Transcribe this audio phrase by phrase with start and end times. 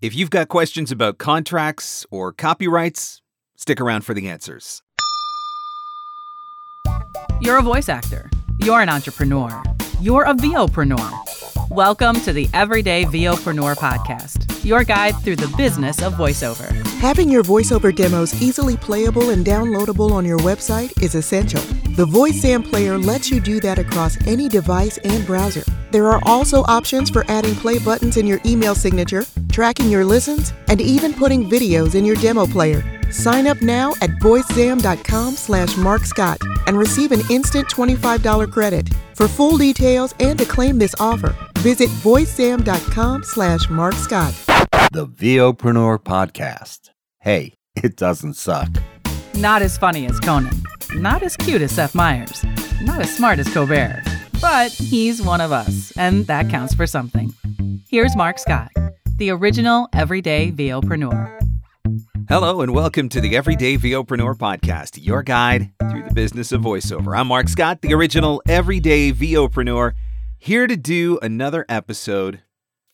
[0.00, 3.22] If you've got questions about contracts or copyrights,
[3.56, 4.82] stick around for the answers.
[7.40, 8.28] You're a voice actor.
[8.58, 9.62] You're an entrepreneur.
[10.00, 11.70] You're a VOpreneur.
[11.70, 16.70] Welcome to the Everyday VOpreneur podcast, your guide through the business of voiceover.
[17.00, 21.60] Having your voiceover demos easily playable and downloadable on your website is essential.
[21.96, 25.62] The VoiceZam player lets you do that across any device and browser.
[25.90, 30.52] There are also options for adding play buttons in your email signature, tracking your listens,
[30.68, 32.82] and even putting videos in your demo player.
[33.12, 38.88] Sign up now at voicezam.com slash Mark Scott and receive an instant $25 credit.
[39.14, 44.34] For full details and to claim this offer, visit voicezam.com slash Mark Scott.
[44.92, 46.90] The VOpreneur Podcast.
[47.20, 48.68] Hey, it doesn't suck.
[49.36, 52.44] Not as funny as Conan, not as cute as Seth Meyers,
[52.82, 54.02] not as smart as Colbert,
[54.42, 57.32] but he's one of us, and that counts for something.
[57.88, 58.70] Here's Mark Scott,
[59.16, 61.40] the original everyday VOpreneur.
[62.28, 67.18] Hello, and welcome to the Everyday VOpreneur podcast, your guide through the business of voiceover.
[67.18, 69.94] I'm Mark Scott, the original Everyday VOpreneur,
[70.44, 72.42] here to do another episode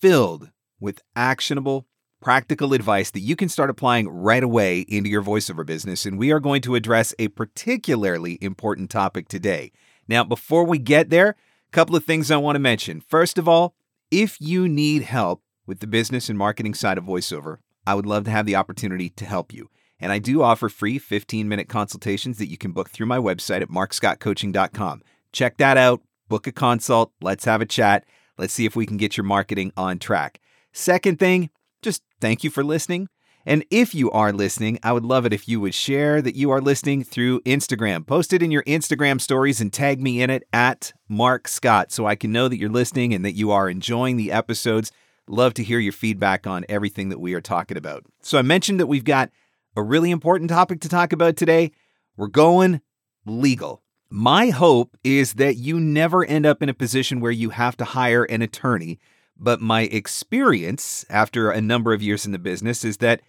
[0.00, 1.84] filled with actionable,
[2.22, 6.06] practical advice that you can start applying right away into your voiceover business.
[6.06, 9.72] And we are going to address a particularly important topic today.
[10.06, 13.00] Now, before we get there, a couple of things I want to mention.
[13.00, 13.74] First of all,
[14.12, 18.26] if you need help with the business and marketing side of voiceover, I would love
[18.26, 19.70] to have the opportunity to help you.
[19.98, 23.60] And I do offer free 15 minute consultations that you can book through my website
[23.60, 25.02] at markscottcoaching.com.
[25.32, 28.06] Check that out, book a consult, let's have a chat.
[28.38, 30.40] Let's see if we can get your marketing on track.
[30.72, 31.50] Second thing,
[31.82, 33.08] just thank you for listening.
[33.44, 36.50] And if you are listening, I would love it if you would share that you
[36.50, 38.06] are listening through Instagram.
[38.06, 42.06] Post it in your Instagram stories and tag me in it at Mark Scott so
[42.06, 44.92] I can know that you're listening and that you are enjoying the episodes.
[45.26, 48.04] Love to hear your feedback on everything that we are talking about.
[48.22, 49.30] So I mentioned that we've got
[49.74, 51.72] a really important topic to talk about today.
[52.16, 52.82] We're going
[53.26, 53.82] legal.
[54.12, 57.84] My hope is that you never end up in a position where you have to
[57.84, 58.98] hire an attorney.
[59.36, 63.22] But my experience after a number of years in the business is that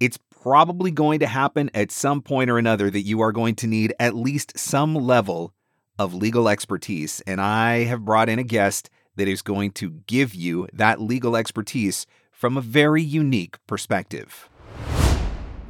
[0.00, 3.68] it's probably going to happen at some point or another that you are going to
[3.68, 5.54] need at least some level
[6.00, 7.22] of legal expertise.
[7.28, 11.36] And I have brought in a guest that is going to give you that legal
[11.36, 14.48] expertise from a very unique perspective.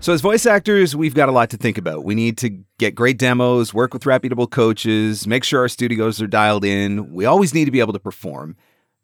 [0.04, 2.04] So, as voice actors, we've got a lot to think about.
[2.04, 6.26] We need to get great demos, work with reputable coaches, make sure our studios are
[6.26, 7.14] dialed in.
[7.14, 8.54] We always need to be able to perform.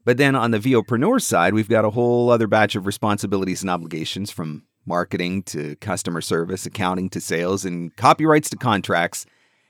[0.05, 3.71] But then on the VOpreneur side, we've got a whole other batch of responsibilities and
[3.71, 9.25] obligations from marketing to customer service, accounting to sales, and copyrights to contracts.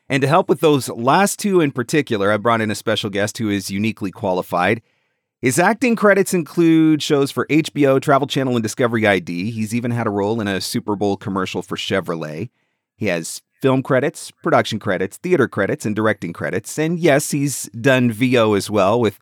[0.08, 3.38] And to help with those last two in particular, I brought in a special guest
[3.38, 4.82] who is uniquely qualified.
[5.42, 9.50] His acting credits include shows for HBO, Travel Channel, and Discovery ID.
[9.50, 12.50] He's even had a role in a Super Bowl commercial for Chevrolet.
[12.96, 16.78] He has film credits, production credits, theater credits, and directing credits.
[16.78, 19.18] And yes, he's done VO as well with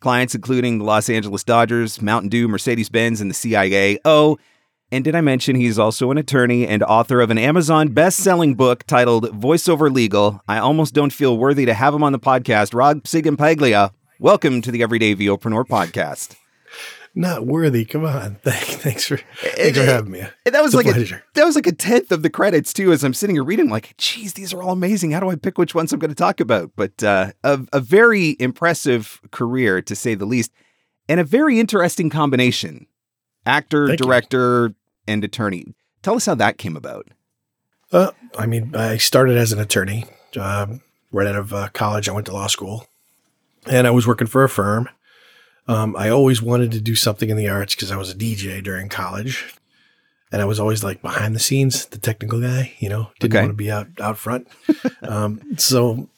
[0.00, 3.98] clients including the Los Angeles Dodgers, Mountain Dew, Mercedes Benz, and the CIA.
[4.04, 4.38] Oh,
[4.90, 8.54] and did I mention he's also an attorney and author of an Amazon best selling
[8.54, 10.42] book titled Voiceover Legal?
[10.46, 12.74] I almost don't feel worthy to have him on the podcast.
[12.74, 16.36] Rob Sciglimpaglia, welcome to the Everyday VOpreneur podcast.
[17.12, 17.84] Not worthy.
[17.84, 18.36] Come on.
[18.44, 20.20] Thanks for, thanks for having me.
[20.46, 21.16] And that was It's like pleasure.
[21.16, 22.92] a, that was like a tenth of the credits too.
[22.92, 25.10] As I'm sitting here reading, like, geez, these are all amazing.
[25.10, 26.70] How do I pick which ones I'm going to talk about?
[26.76, 30.52] But uh, a, a very impressive career to say the least,
[31.08, 32.86] and a very interesting combination:
[33.44, 34.06] actor, Thank you.
[34.06, 34.72] director,
[35.06, 35.74] and attorney.
[36.02, 37.08] Tell us how that came about.
[37.90, 40.04] Uh, I mean, I started as an attorney.
[40.40, 40.80] Um,
[41.10, 42.86] right out of uh, college, I went to law school,
[43.66, 44.88] and I was working for a firm.
[45.68, 48.62] Um, I always wanted to do something in the arts because I was a DJ
[48.62, 49.54] during college,
[50.32, 52.72] and I was always like behind the scenes, the technical guy.
[52.78, 53.42] You know, didn't Okay.
[53.42, 54.48] want to be out out front.
[55.02, 56.08] um, so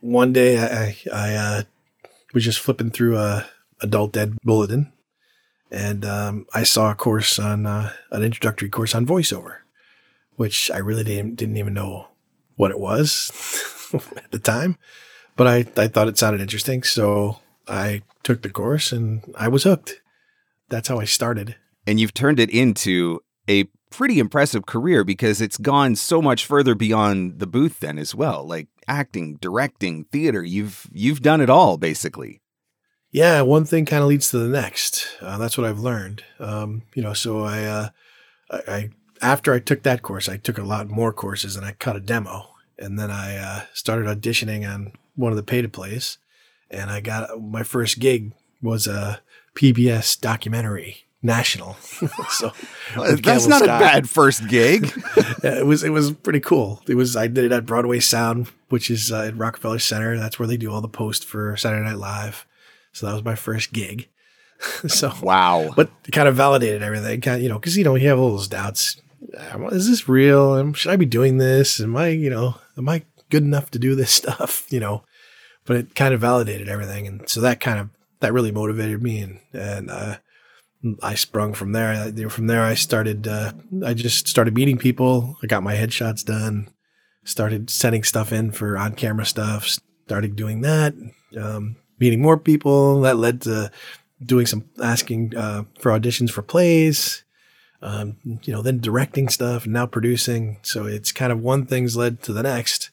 [0.00, 1.62] one day, I I, uh,
[2.32, 3.46] was just flipping through a
[3.80, 4.90] adult ed bulletin,
[5.70, 9.56] and um, I saw a course on uh, an introductory course on voiceover
[10.36, 12.08] which I really didn't didn't even know
[12.56, 13.30] what it was
[14.16, 14.76] at the time,
[15.36, 19.64] but I I thought it sounded interesting, so I took the course and I was
[19.64, 20.00] hooked.
[20.68, 21.56] That's how I started.
[21.86, 26.74] and you've turned it into a pretty impressive career because it's gone so much further
[26.74, 31.76] beyond the booth then as well like acting directing theater you've you've done it all
[31.76, 32.40] basically
[33.12, 35.06] Yeah, one thing kind of leads to the next.
[35.20, 36.24] Uh, that's what I've learned.
[36.40, 37.88] Um, you know, so I, uh,
[38.50, 38.90] I, I
[39.22, 42.00] after I took that course, I took a lot more courses and I cut a
[42.00, 46.18] demo, and then I uh, started auditioning on one of the pay to plays,
[46.70, 48.32] and I got my first gig
[48.62, 49.20] was a
[49.54, 51.74] PBS documentary national.
[52.28, 52.52] so
[52.96, 53.80] That's Campbell not Scott.
[53.80, 54.92] a bad first gig.
[55.42, 56.82] yeah, it was it was pretty cool.
[56.86, 60.16] It was I did it at Broadway Sound, which is uh, at Rockefeller Center.
[60.16, 62.46] That's where they do all the post for Saturday Night Live.
[62.92, 64.08] So that was my first gig.
[64.86, 67.20] so wow, but it kind of validated everything.
[67.20, 69.00] Kind of, you know, because you know you have all those doubts.
[69.72, 70.72] Is this real?
[70.74, 71.80] Should I be doing this?
[71.80, 74.70] Am I you know am I good enough to do this stuff?
[74.70, 75.04] You know,
[75.64, 77.90] but it kind of validated everything, and so that kind of
[78.20, 80.16] that really motivated me, and and uh,
[81.02, 82.12] I sprung from there.
[82.28, 83.26] From there, I started.
[83.26, 83.52] Uh,
[83.84, 85.36] I just started meeting people.
[85.42, 86.68] I got my headshots done.
[87.24, 89.78] Started sending stuff in for on-camera stuff.
[90.06, 90.94] Started doing that.
[91.38, 93.00] Um, meeting more people.
[93.00, 93.70] That led to
[94.22, 97.24] doing some asking uh, for auditions for plays.
[97.80, 100.58] Um, you know, then directing stuff and now producing.
[100.62, 102.90] So it's kind of one thing's led to the next,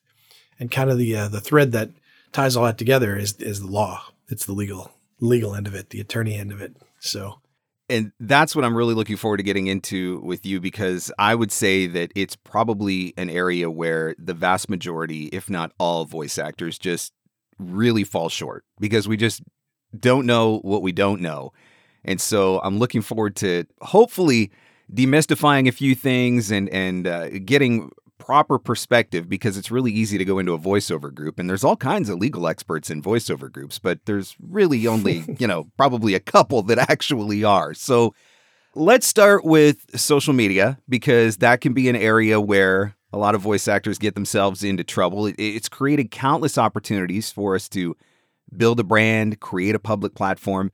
[0.62, 1.90] and kind of the uh, the thread that
[2.30, 4.04] ties all that together is is the law.
[4.28, 6.76] It's the legal legal end of it, the attorney end of it.
[7.00, 7.40] So
[7.88, 11.50] and that's what I'm really looking forward to getting into with you because I would
[11.50, 16.78] say that it's probably an area where the vast majority, if not all, voice actors
[16.78, 17.12] just
[17.58, 19.42] really fall short because we just
[19.98, 21.52] don't know what we don't know.
[22.04, 24.52] And so I'm looking forward to hopefully
[24.94, 27.90] demystifying a few things and and uh, getting
[28.22, 31.76] proper perspective because it's really easy to go into a voiceover group and there's all
[31.76, 36.20] kinds of legal experts in voiceover groups, but there's really only, you know, probably a
[36.20, 37.74] couple that actually are.
[37.74, 38.14] So
[38.76, 43.40] let's start with social media because that can be an area where a lot of
[43.40, 45.30] voice actors get themselves into trouble.
[45.36, 47.96] It's created countless opportunities for us to
[48.56, 50.70] build a brand, create a public platform.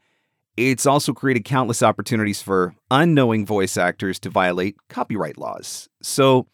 [0.56, 5.88] It's also created countless opportunities for unknowing voice actors to violate copyright laws.
[6.02, 6.46] So,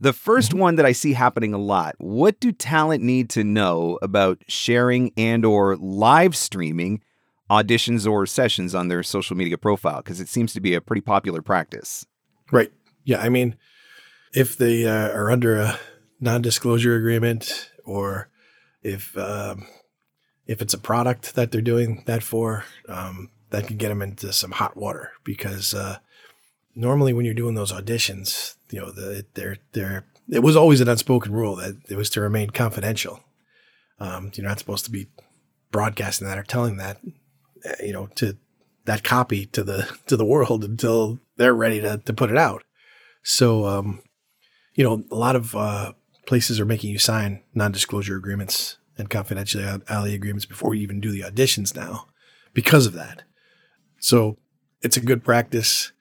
[0.00, 3.98] the first one that I see happening a lot, what do talent need to know
[4.02, 7.02] about sharing and or live streaming
[7.50, 11.00] auditions or sessions on their social media profile because it seems to be a pretty
[11.00, 12.06] popular practice.
[12.50, 12.72] Right.
[13.04, 13.56] Yeah, I mean
[14.32, 15.78] if they uh, are under a
[16.20, 18.28] non-disclosure agreement or
[18.82, 19.66] if um,
[20.46, 24.32] if it's a product that they're doing that for, um, that can get them into
[24.32, 25.98] some hot water because uh,
[26.74, 31.32] normally when you're doing those auditions, you know, the, they're, it was always an unspoken
[31.32, 33.20] rule that it was to remain confidential.
[33.98, 35.06] Um, you're not supposed to be
[35.70, 36.98] broadcasting that or telling that,
[37.64, 38.36] uh, you know, to
[38.84, 42.64] that copy to the, to the world until they're ready to, to put it out.
[43.22, 44.00] So, um,
[44.74, 45.92] you know, a lot of, uh,
[46.26, 51.20] places are making you sign non-disclosure agreements and confidentiality agreements before you even do the
[51.20, 52.06] auditions now
[52.52, 53.22] because of that.
[54.00, 54.36] So
[54.82, 55.92] it's a good practice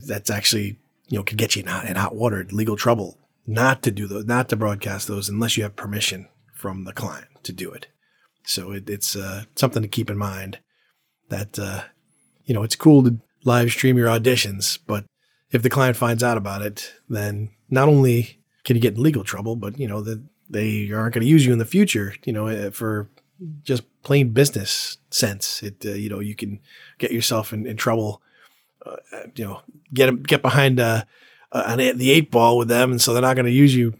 [0.00, 0.78] that's actually
[1.08, 4.06] you know could get you in hot, in hot water, legal trouble, not to do
[4.06, 7.88] those, not to broadcast those unless you have permission from the client to do it.
[8.44, 10.58] So it, it's uh, something to keep in mind
[11.28, 11.82] that uh,
[12.44, 15.04] you know it's cool to live stream your auditions, but
[15.50, 19.24] if the client finds out about it, then not only can you get in legal
[19.24, 22.14] trouble, but you know that they aren't going to use you in the future.
[22.24, 23.10] You know uh, for
[23.62, 26.60] just plain business sense, it uh, you know you can
[26.98, 28.22] get yourself in, in trouble
[28.86, 28.96] uh,
[29.34, 31.04] you know, get get behind uh,
[31.52, 33.94] uh, the eight ball with them, and so they're not going to use you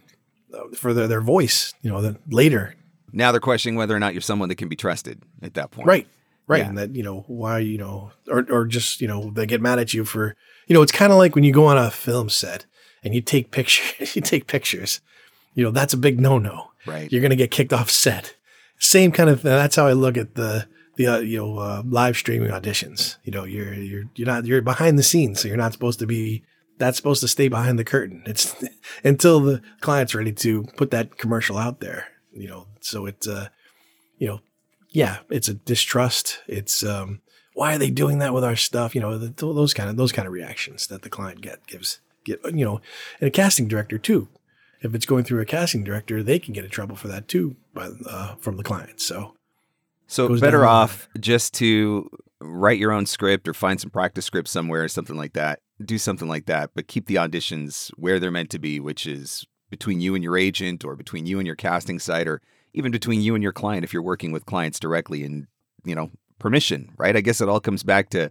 [0.52, 1.72] uh, for their, their voice.
[1.82, 2.74] You know, later.
[3.12, 5.86] Now they're questioning whether or not you're someone that can be trusted at that point.
[5.86, 6.08] Right.
[6.46, 6.58] Right.
[6.58, 6.68] Yeah.
[6.68, 9.78] And that, you know, why, you know, or, or just, you know, they get mad
[9.78, 10.36] at you for,
[10.66, 12.66] you know, it's kind of like when you go on a film set
[13.02, 15.00] and you take pictures, you take pictures,
[15.54, 16.72] you know, that's a big no no.
[16.86, 17.10] Right.
[17.10, 18.34] You're going to get kicked off set.
[18.78, 22.16] Same kind of, that's how I look at the, the uh, you know uh, live
[22.16, 23.16] streaming auditions.
[23.24, 26.06] You know, you're you're you're not you're behind the scenes, so you're not supposed to
[26.06, 26.44] be.
[26.76, 28.24] That's supposed to stay behind the curtain.
[28.26, 28.54] It's
[29.04, 32.08] until the client's ready to put that commercial out there.
[32.32, 33.48] You know, so it's uh,
[34.18, 34.40] you know,
[34.90, 36.40] yeah, it's a distrust.
[36.46, 37.20] It's um,
[37.54, 38.94] why are they doing that with our stuff?
[38.94, 42.00] You know, the, those kind of those kind of reactions that the client get gives
[42.24, 42.80] get you know,
[43.20, 44.28] and a casting director too.
[44.82, 47.56] If it's going through a casting director, they can get in trouble for that too,
[47.72, 49.00] by uh, from the client.
[49.00, 49.33] So
[50.14, 52.08] so better off just to
[52.40, 55.60] write your own script or find some practice script somewhere or something like that.
[55.84, 59.46] Do something like that, but keep the auditions where they're meant to be, which is
[59.70, 62.40] between you and your agent or between you and your casting site or
[62.72, 65.46] even between you and your client if you're working with clients directly and,
[65.84, 67.16] you know, permission, right?
[67.16, 68.30] I guess it all comes back to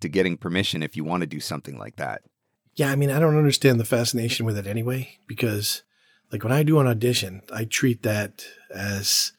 [0.00, 2.22] to getting permission if you want to do something like that.
[2.74, 5.82] Yeah, I mean, I don't understand the fascination with it anyway because
[6.32, 9.32] like when I do an audition, I treat that as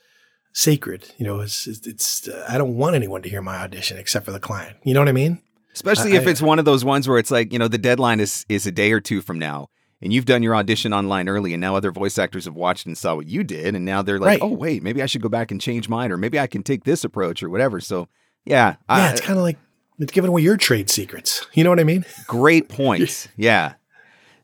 [0.53, 1.11] sacred.
[1.17, 4.25] You know, it's it's, it's uh, I don't want anyone to hear my audition except
[4.25, 4.77] for the client.
[4.83, 5.41] You know what I mean?
[5.73, 8.19] Especially I, if it's one of those ones where it's like, you know, the deadline
[8.19, 9.69] is is a day or two from now
[10.01, 12.97] and you've done your audition online early and now other voice actors have watched and
[12.97, 14.41] saw what you did and now they're like, right.
[14.41, 16.83] "Oh, wait, maybe I should go back and change mine or maybe I can take
[16.83, 18.07] this approach or whatever." So,
[18.45, 18.75] yeah.
[18.87, 19.57] Yeah, I, it's kind of like
[19.99, 21.47] It's giving away your trade secrets.
[21.53, 22.05] You know what I mean?
[22.27, 23.27] Great point.
[23.35, 23.73] yeah.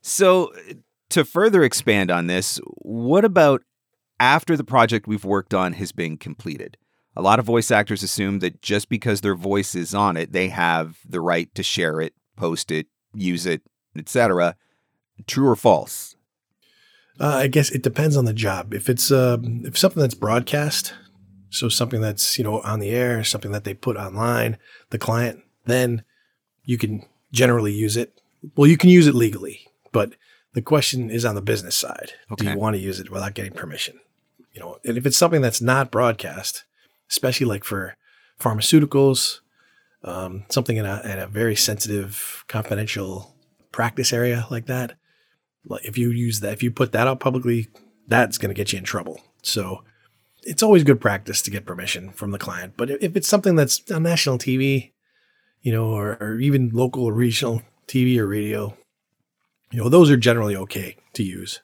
[0.01, 0.53] So,
[1.09, 3.61] to further expand on this, what about
[4.19, 6.77] after the project we've worked on has been completed?
[7.15, 10.49] A lot of voice actors assume that just because their voice is on it, they
[10.49, 13.61] have the right to share it, post it, use it,
[13.97, 14.55] etc.
[15.27, 16.15] True or false?
[17.19, 18.73] Uh, I guess it depends on the job.
[18.73, 20.93] If it's uh, if something that's broadcast,
[21.49, 24.57] so something that's you know on the air, something that they put online,
[24.91, 26.03] the client, then
[26.63, 28.21] you can generally use it.
[28.55, 30.13] Well, you can use it legally, but
[30.53, 32.13] the question is on the business side.
[32.31, 32.45] Okay.
[32.45, 33.99] Do you want to use it without getting permission?
[34.59, 36.65] You know, and if it's something that's not broadcast,
[37.09, 37.95] especially like for
[38.41, 39.39] pharmaceuticals,
[40.03, 43.33] um, something in a, in a very sensitive, confidential
[43.71, 44.97] practice area like that,
[45.63, 47.69] like if you use that, if you put that out publicly,
[48.05, 49.21] that's going to get you in trouble.
[49.43, 49.85] So
[50.43, 52.73] it's always good practice to get permission from the client.
[52.75, 54.91] But if it's something that's on national TV,
[55.61, 58.75] you know, or, or even local or regional TV or radio,
[59.71, 61.61] you know, those are generally okay to use.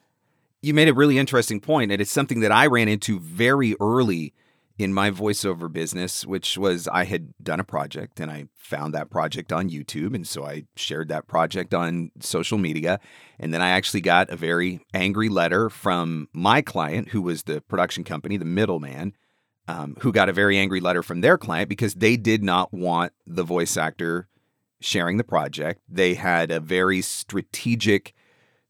[0.66, 4.34] You made a really interesting point, and it's something that I ran into very early
[4.76, 9.08] in my voiceover business, which was I had done a project and I found that
[9.08, 10.12] project on YouTube.
[10.12, 12.98] And so I shared that project on social media.
[13.38, 17.60] And then I actually got a very angry letter from my client, who was the
[17.60, 19.12] production company, the middleman,
[19.68, 23.12] um, who got a very angry letter from their client because they did not want
[23.24, 24.26] the voice actor
[24.80, 25.80] sharing the project.
[25.88, 28.14] They had a very strategic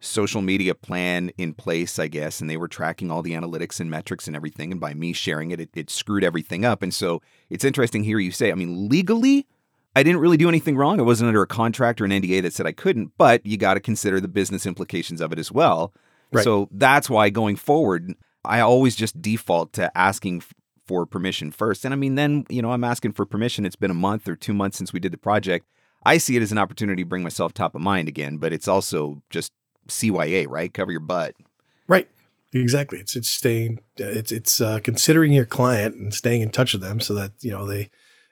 [0.00, 3.90] social media plan in place, I guess, and they were tracking all the analytics and
[3.90, 4.70] metrics and everything.
[4.70, 6.82] And by me sharing it, it, it screwed everything up.
[6.82, 9.46] And so it's interesting here you say, I mean, legally,
[9.94, 11.00] I didn't really do anything wrong.
[11.00, 13.74] I wasn't under a contract or an NDA that said I couldn't, but you got
[13.74, 15.94] to consider the business implications of it as well.
[16.32, 16.44] Right.
[16.44, 18.12] So that's why going forward,
[18.44, 20.42] I always just default to asking
[20.86, 21.84] for permission first.
[21.84, 23.64] And I mean, then, you know, I'm asking for permission.
[23.64, 25.66] It's been a month or two months since we did the project.
[26.04, 28.68] I see it as an opportunity to bring myself top of mind again, but it's
[28.68, 29.50] also just
[29.88, 30.72] CYA, right?
[30.72, 31.34] Cover your butt.
[31.88, 32.08] Right.
[32.52, 32.98] Exactly.
[32.98, 33.80] It's it's staying.
[33.96, 37.50] It's it's uh, considering your client and staying in touch with them so that you
[37.50, 37.90] know they,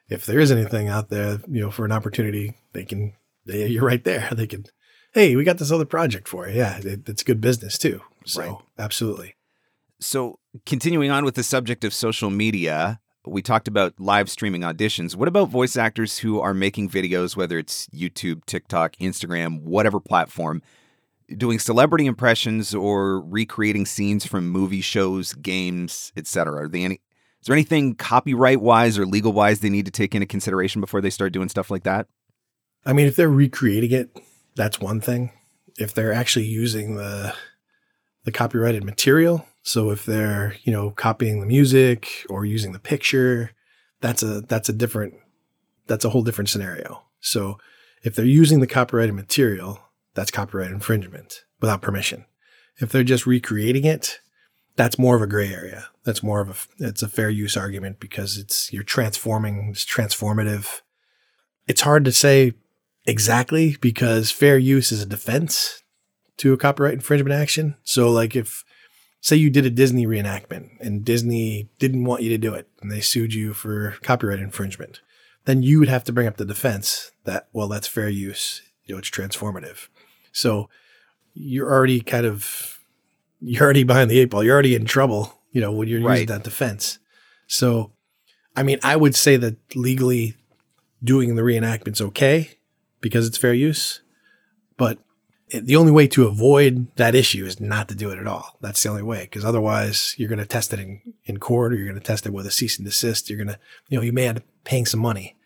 [0.09, 3.15] if there is anything out there, you know, for an opportunity, they can.
[3.47, 4.31] They, you're right there.
[4.33, 4.65] They can.
[5.13, 6.57] Hey, we got this other project for you.
[6.57, 8.01] Yeah, it, it's good business too.
[8.25, 8.57] So Right.
[8.79, 9.35] absolutely.
[10.01, 15.15] So, continuing on with the subject of social media, we talked about live streaming auditions.
[15.17, 20.63] What about voice actors who are making videos, whether it's YouTube, TikTok, Instagram, whatever platform,
[21.37, 26.65] doing celebrity impressions or recreating scenes from movie shows, games, etc.?
[26.65, 26.95] Are they any?
[27.41, 31.03] Is there anything copyright wise or legal wise they need to take into consideration before
[31.03, 32.07] they start doing stuff like that?
[32.87, 34.17] I mean, if they're recreating it,
[34.57, 35.31] that's one thing.
[35.79, 37.35] If they're actually using the
[38.25, 43.51] the copyrighted material, so if they're you know copying the music or using the picture,
[44.01, 45.15] that's a that's a different
[45.87, 47.03] that's a whole different scenario.
[47.21, 47.59] So
[48.03, 49.81] if they're using the copyrighted material,
[50.15, 52.25] that's copyright infringement without permission.
[52.79, 54.21] If they're just recreating it,
[54.77, 55.89] that's more of a gray area.
[56.05, 60.81] That's more of a it's a fair use argument because it's you're transforming, it's transformative.
[61.67, 62.55] It's hard to say
[63.07, 65.83] exactly because fair use is a defense
[66.39, 67.77] to a copyright infringement action.
[67.85, 68.65] So like if
[69.21, 72.91] say you did a Disney reenactment and Disney didn't want you to do it and
[72.91, 75.01] they sued you for copyright infringement,
[75.45, 78.95] then you would have to bring up the defense that well that's fair use, you
[78.95, 79.89] know it's transformative.
[80.35, 80.69] So
[81.33, 82.79] you're already kind of
[83.41, 84.43] you're already behind the eight ball.
[84.45, 86.15] You're already in trouble, you know, when you're Right.
[86.21, 86.99] using that defense.
[87.47, 87.93] So
[88.57, 90.37] I mean, I would say that legally
[91.03, 92.51] doing the reenactment's okay
[93.01, 94.01] because it's fair use.
[94.77, 94.99] But
[95.51, 98.57] it- the only way to avoid that issue is not to do it at all.
[98.61, 101.77] That's the only way, because otherwise you're going to test it in, in court or
[101.77, 103.29] you're going to test it with a cease and desist.
[103.29, 105.37] You're going to, you know, you may end up paying some money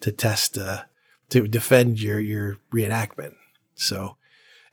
[0.00, 0.82] to test, uh,
[1.30, 3.34] to defend your, your reenactment.
[3.74, 4.16] So,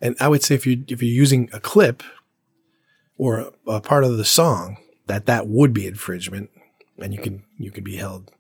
[0.02, 2.04] and I would say if you, if you're using a clip
[3.18, 4.78] or a, a part of the song,
[5.08, 6.50] that that would be infringement
[7.00, 8.32] and you can, you can be held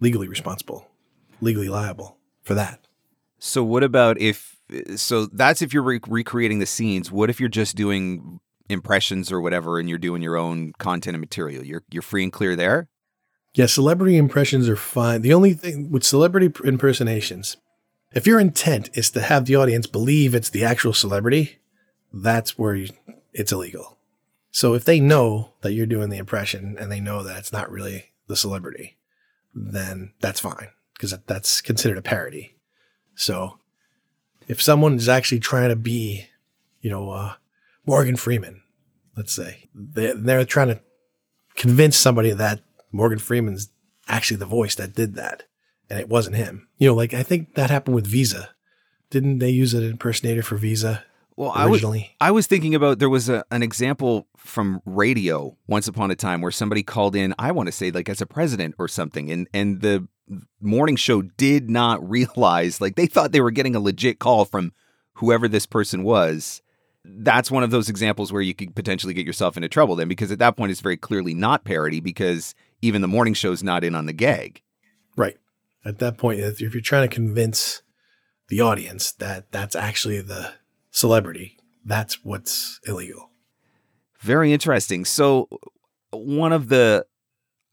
[0.00, 0.88] legally responsible,
[1.40, 2.86] legally liable for that.
[3.38, 4.54] So what about if
[4.96, 7.12] so that's if you're re- recreating the scenes.
[7.12, 11.20] What if you're just doing impressions or whatever and you're doing your own content and
[11.20, 11.64] material?
[11.64, 12.88] You're you're free and clear there?
[13.54, 15.22] Yeah, celebrity impressions are fine.
[15.22, 17.56] The only thing with celebrity impersonations,
[18.14, 21.58] if your intent is to have the audience believe it's the actual celebrity,
[22.12, 22.86] that's where
[23.32, 23.98] it's illegal.
[24.50, 27.70] So if they know that you're doing the impression and they know that it's not
[27.70, 28.96] really the celebrity,
[29.52, 32.54] then that's fine because that's considered a parody.
[33.16, 33.58] So
[34.46, 36.26] if someone is actually trying to be,
[36.80, 37.34] you know, uh,
[37.84, 38.62] Morgan Freeman,
[39.16, 40.80] let's say, they, they're trying to
[41.56, 42.60] convince somebody that
[42.92, 43.70] Morgan Freeman's
[44.06, 45.44] actually the voice that did that.
[45.90, 46.68] And it wasn't him.
[46.78, 48.50] You know, like I think that happened with Visa.
[49.10, 51.04] Didn't they use an impersonator for Visa
[51.36, 52.16] Well, I was originally?
[52.20, 56.40] I was thinking about there was a, an example from radio once upon a time
[56.40, 59.48] where somebody called in, I want to say like as a president or something, and
[59.54, 60.08] and the
[60.60, 64.72] morning show did not realize like they thought they were getting a legit call from
[65.14, 66.60] whoever this person was.
[67.06, 70.32] That's one of those examples where you could potentially get yourself into trouble then because
[70.32, 73.94] at that point it's very clearly not parody because even the morning show's not in
[73.94, 74.62] on the gag.
[75.84, 77.82] At that point, if if you're trying to convince
[78.48, 80.52] the audience that that's actually the
[80.90, 83.30] celebrity, that's what's illegal.
[84.20, 85.04] Very interesting.
[85.04, 85.48] So,
[86.10, 87.04] one of the,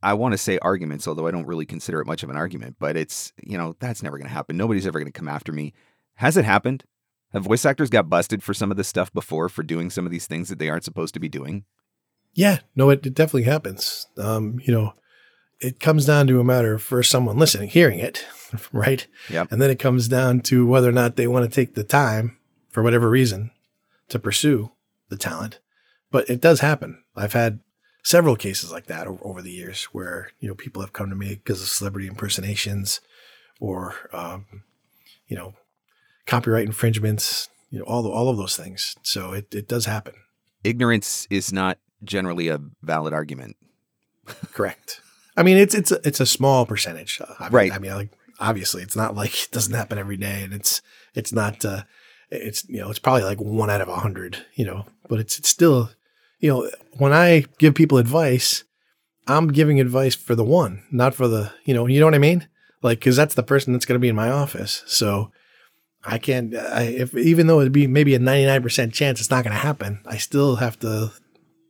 [0.03, 2.75] I want to say arguments, although I don't really consider it much of an argument,
[2.79, 4.57] but it's, you know, that's never going to happen.
[4.57, 5.73] Nobody's ever going to come after me.
[6.15, 6.83] Has it happened?
[7.31, 10.11] Have voice actors got busted for some of this stuff before for doing some of
[10.11, 11.63] these things that they aren't supposed to be doing?
[12.33, 14.07] Yeah, no, it, it definitely happens.
[14.17, 14.93] Um, you know,
[15.61, 18.25] it comes down to a matter of for someone listening, hearing it,
[18.73, 19.05] right?
[19.29, 19.51] Yep.
[19.51, 22.37] And then it comes down to whether or not they want to take the time
[22.69, 23.51] for whatever reason
[24.09, 24.71] to pursue
[25.09, 25.59] the talent.
[26.09, 27.03] But it does happen.
[27.15, 27.59] I've had
[28.03, 31.35] several cases like that over the years where, you know, people have come to me
[31.35, 32.99] because of celebrity impersonations
[33.59, 34.63] or, um,
[35.27, 35.53] you know,
[36.25, 38.95] copyright infringements, you know, all, the, all of those things.
[39.03, 40.15] So it, it does happen.
[40.63, 43.55] Ignorance is not generally a valid argument.
[44.53, 45.01] Correct.
[45.38, 47.71] I mean, it's it's a, it's a small percentage, uh, I mean, Right.
[47.71, 48.09] I mean, like
[48.39, 50.81] obviously, it's not like it doesn't happen every day, and it's
[51.13, 51.83] it's not uh,
[52.29, 55.39] it's you know it's probably like one out of a hundred, you know, but it's
[55.39, 55.91] it's still,
[56.39, 58.63] you know, when I give people advice,
[59.27, 62.19] I'm giving advice for the one, not for the you know, you know what I
[62.19, 62.47] mean,
[62.81, 65.31] like because that's the person that's going to be in my office, so.
[66.03, 66.55] I can't.
[66.55, 69.53] I, if even though it'd be maybe a ninety nine percent chance it's not going
[69.53, 71.11] to happen, I still have to.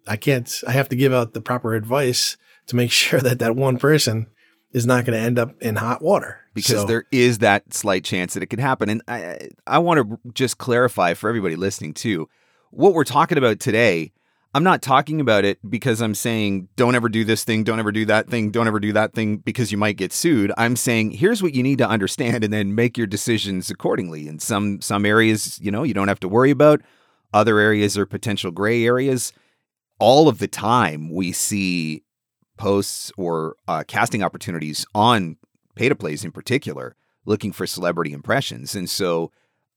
[0.08, 0.50] I can't.
[0.65, 2.38] I have to give out the proper advice
[2.72, 4.28] to make sure that that one person
[4.74, 8.04] is not going to end up in hot water because So- there is that slight
[8.04, 8.90] chance that it could happen.
[8.90, 12.28] And I, I want to just clarify for everybody listening too,
[12.72, 14.12] what we're talking about today.
[14.54, 17.93] I'm not talking about it because I'm saying don't ever do this thing, don't ever
[17.93, 20.52] do that thing, don't ever do that thing because you might get sued.
[20.58, 24.28] I'm saying here's what you need to understand and then make your decisions accordingly.
[24.28, 26.82] In some some areas, you know, you don't have to worry about.
[27.34, 29.32] Other areas are potential gray areas.
[30.00, 32.04] All of the time we see
[32.62, 35.36] posts or uh, casting opportunities on
[35.74, 36.95] pay to plays in particular
[37.26, 38.76] looking for celebrity impressions.
[38.76, 39.32] And so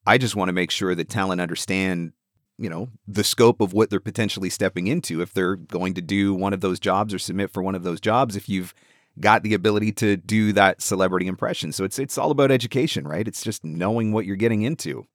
[0.06, 2.12] I just want to make sure that talent understand,
[2.58, 6.34] you know, the scope of what they're potentially stepping into if they're going to do
[6.34, 8.74] one of those jobs or submit for one of those jobs if you've
[9.18, 11.72] got the ability to do that celebrity impression.
[11.72, 13.26] So it's it's all about education, right?
[13.26, 15.06] It's just knowing what you're getting into.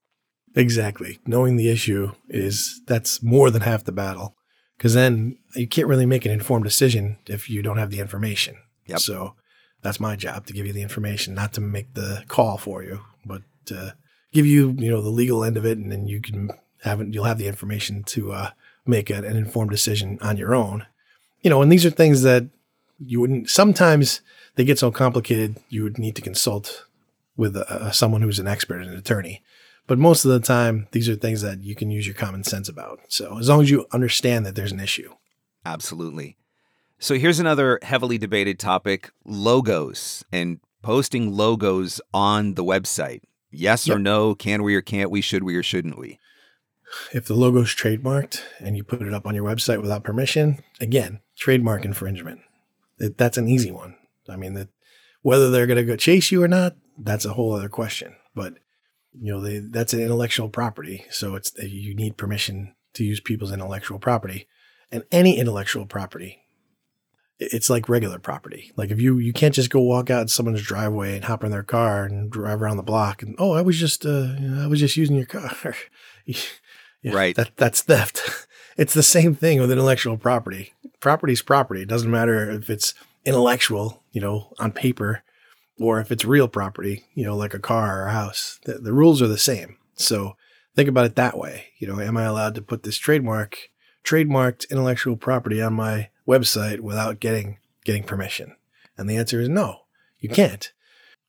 [0.55, 4.33] exactly knowing the issue is that's more than half the battle
[4.79, 8.55] because then you can't really make an informed decision if you don't have the information.
[8.85, 8.99] Yep.
[8.99, 9.33] So
[9.81, 13.01] that's my job to give you the information, not to make the call for you,
[13.25, 13.95] but to
[14.31, 16.51] give you you know the legal end of it, and then you can
[16.83, 17.13] have it.
[17.13, 18.51] You'll have the information to uh,
[18.85, 20.85] make an, an informed decision on your own.
[21.41, 22.45] You know, and these are things that
[23.05, 23.49] you wouldn't.
[23.49, 24.21] Sometimes
[24.55, 26.85] they get so complicated, you would need to consult
[27.35, 29.41] with uh, someone who's an expert, an attorney.
[29.89, 32.69] But most of the time, these are things that you can use your common sense
[32.69, 32.99] about.
[33.07, 35.15] So as long as you understand that there's an issue.
[35.65, 36.37] Absolutely.
[36.99, 43.21] So here's another heavily debated topic logos and posting logos on the website.
[43.49, 44.35] Yes or no?
[44.35, 45.21] Can we or can't we?
[45.21, 46.19] Should we or shouldn't we?
[47.11, 51.21] If the logo's trademarked and you put it up on your website without permission, again,
[51.35, 52.41] trademark infringement.
[52.99, 53.95] It, that's an easy one.
[54.29, 54.67] I mean, that
[55.23, 58.15] whether they're going to go chase you or not, that's a whole other question.
[58.35, 58.53] But
[59.13, 63.51] you know, they, that's an intellectual property, so it's you need permission to use people's
[63.51, 64.47] intellectual property,
[64.91, 66.43] and any intellectual property.
[67.41, 68.71] It's like regular property.
[68.75, 71.51] Like if you you can't just go walk out in someone's driveway and hop in
[71.51, 74.63] their car and drive around the block and oh I was just uh you know,
[74.63, 75.75] I was just using your car.
[77.01, 77.35] Yeah, Right.
[77.35, 78.47] That that's theft.
[78.77, 80.71] It's the same thing with intellectual property.
[81.01, 81.81] Property's property.
[81.81, 82.93] It doesn't matter if it's
[83.25, 85.21] intellectual, you know, on paper,
[85.79, 88.59] or if it's real property, you know, like a car or a house.
[88.65, 89.77] The, the rules are the same.
[89.95, 90.35] So
[90.75, 91.67] think about it that way.
[91.79, 93.69] You know, am I allowed to put this trademark,
[94.03, 98.55] trademarked intellectual property on my website without getting getting permission?
[98.97, 99.81] And the answer is no.
[100.19, 100.71] You can't.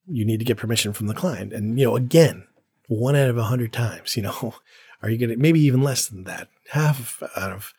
[0.07, 1.53] You need to get permission from the client.
[1.53, 2.47] And you know, again,
[2.89, 4.55] one out of a hundred times, you know,
[5.03, 6.49] are you gonna maybe even less than that?
[6.71, 7.73] Half out of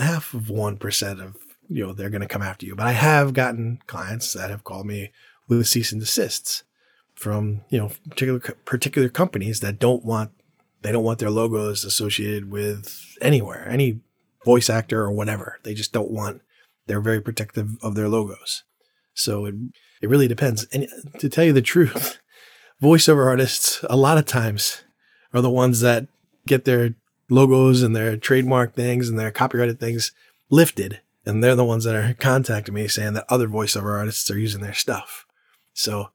[0.00, 1.36] half of one percent of
[1.68, 2.76] you know they're gonna come after you.
[2.76, 5.10] But I have gotten clients that have called me
[5.58, 6.64] with cease and desists
[7.14, 10.30] from you know particular particular companies that don't want
[10.82, 14.00] they don't want their logos associated with anywhere, any
[14.44, 15.58] voice actor or whatever.
[15.62, 16.42] They just don't want.
[16.86, 18.64] They're very protective of their logos.
[19.14, 19.54] So it
[20.00, 20.66] it really depends.
[20.72, 20.88] And
[21.20, 22.18] to tell you the truth,
[22.82, 24.82] voiceover artists a lot of times
[25.32, 26.08] are the ones that
[26.46, 26.94] get their
[27.30, 30.12] logos and their trademark things and their copyrighted things
[30.50, 31.00] lifted.
[31.24, 34.60] And they're the ones that are contacting me saying that other voiceover artists are using
[34.60, 35.24] their stuff.
[35.72, 36.10] So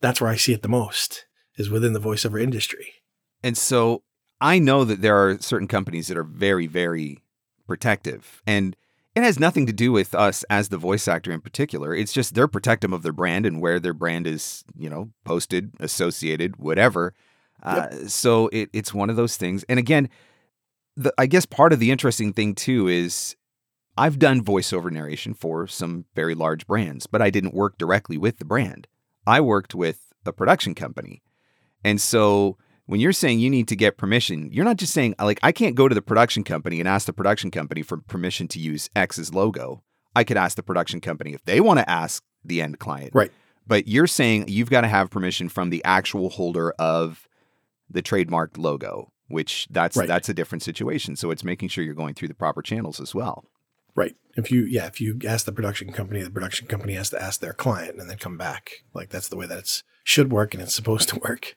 [0.00, 2.94] that's where I see it the most is within the voiceover industry.
[3.42, 4.02] And so
[4.40, 7.18] I know that there are certain companies that are very, very
[7.66, 8.42] protective.
[8.46, 8.76] And
[9.14, 11.94] it has nothing to do with us as the voice actor in particular.
[11.94, 15.72] It's just they're protective of their brand and where their brand is, you know, posted,
[15.80, 17.14] associated, whatever.
[17.66, 17.92] Yep.
[17.92, 19.64] Uh, so it, it's one of those things.
[19.68, 20.08] And again,
[20.96, 23.34] the, I guess part of the interesting thing too is
[23.96, 28.38] I've done voiceover narration for some very large brands, but I didn't work directly with
[28.38, 28.86] the brand.
[29.28, 31.22] I worked with a production company.
[31.84, 35.38] And so when you're saying you need to get permission, you're not just saying, like,
[35.42, 38.58] I can't go to the production company and ask the production company for permission to
[38.58, 39.82] use X's logo.
[40.16, 43.10] I could ask the production company if they want to ask the end client.
[43.12, 43.30] Right.
[43.66, 47.28] But you're saying you've got to have permission from the actual holder of
[47.90, 50.08] the trademarked logo, which that's right.
[50.08, 51.16] that's a different situation.
[51.16, 53.44] So it's making sure you're going through the proper channels as well.
[53.98, 54.14] Right.
[54.36, 57.40] If you yeah, if you ask the production company, the production company has to ask
[57.40, 58.84] their client and then come back.
[58.94, 61.56] Like that's the way that it should work and it's supposed to work.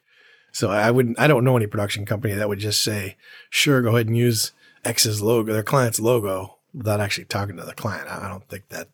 [0.50, 3.16] So I wouldn't, I don't know any production company that would just say,
[3.48, 4.50] sure, go ahead and use
[4.84, 8.08] X's logo, their client's logo, without actually talking to the client.
[8.10, 8.88] I don't think that,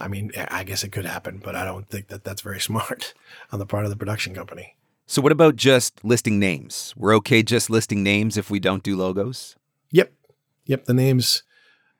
[0.00, 3.12] I mean, I guess it could happen, but I don't think that that's very smart
[3.52, 4.76] on the part of the production company.
[5.06, 6.94] So what about just listing names?
[6.96, 9.54] We're okay just listing names if we don't do logos?
[9.90, 10.12] Yep.
[10.64, 10.86] Yep.
[10.86, 11.42] The names,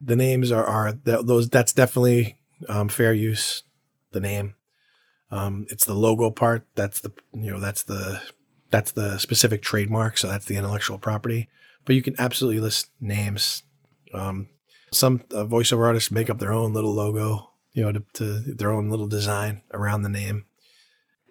[0.01, 3.63] the names are, are those, that's definitely um, fair use.
[4.13, 4.55] The name.
[5.31, 6.67] Um, it's the logo part.
[6.77, 8.23] That's the, you know, that's the
[8.71, 11.49] that's the specific trademark, so that's the intellectual property.
[11.85, 13.63] But you can absolutely list names.
[14.13, 14.49] Um,
[14.93, 18.73] some uh, voiceover artists make up their own little logo, you know, to, to, their
[18.73, 20.47] own little design around the name.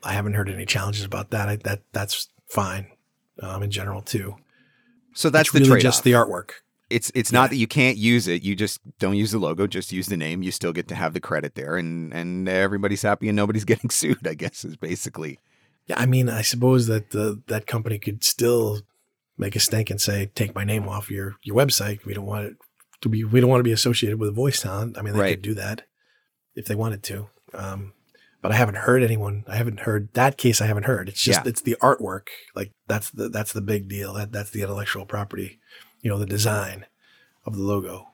[0.04, 1.50] I haven't heard any challenges about that.
[1.50, 2.88] I, that that's fine
[3.42, 4.36] um, in general too.
[5.14, 6.52] So that's it's the really just the artwork.
[6.94, 7.40] It's it's yeah.
[7.40, 8.44] not that you can't use it.
[8.44, 9.68] You just don't use the logo.
[9.68, 10.44] Just use the name.
[10.44, 13.90] You still get to have the credit there, and and everybody's happy and nobody's getting
[13.90, 14.28] sued.
[14.28, 15.40] I guess is basically
[15.88, 18.82] yeah, I mean, I suppose that the, that company could still
[19.38, 22.06] make a stink and say, "Take my name off your your website.
[22.06, 22.58] We don't want it
[23.02, 23.24] to be.
[23.24, 25.32] We don't want to be associated with voice talent." I mean, they right.
[25.32, 25.84] could do that
[26.56, 27.28] if they wanted to.
[27.54, 27.94] Um,
[28.42, 29.44] but I haven't heard anyone.
[29.48, 30.62] I haven't heard that case.
[30.62, 31.10] I haven't heard.
[31.10, 31.50] It's just yeah.
[31.50, 32.28] it's the artwork.
[32.56, 34.14] Like that's the that's the big deal.
[34.14, 35.60] That that's the intellectual property.
[36.04, 36.86] You know, the design
[37.46, 38.10] of the logo.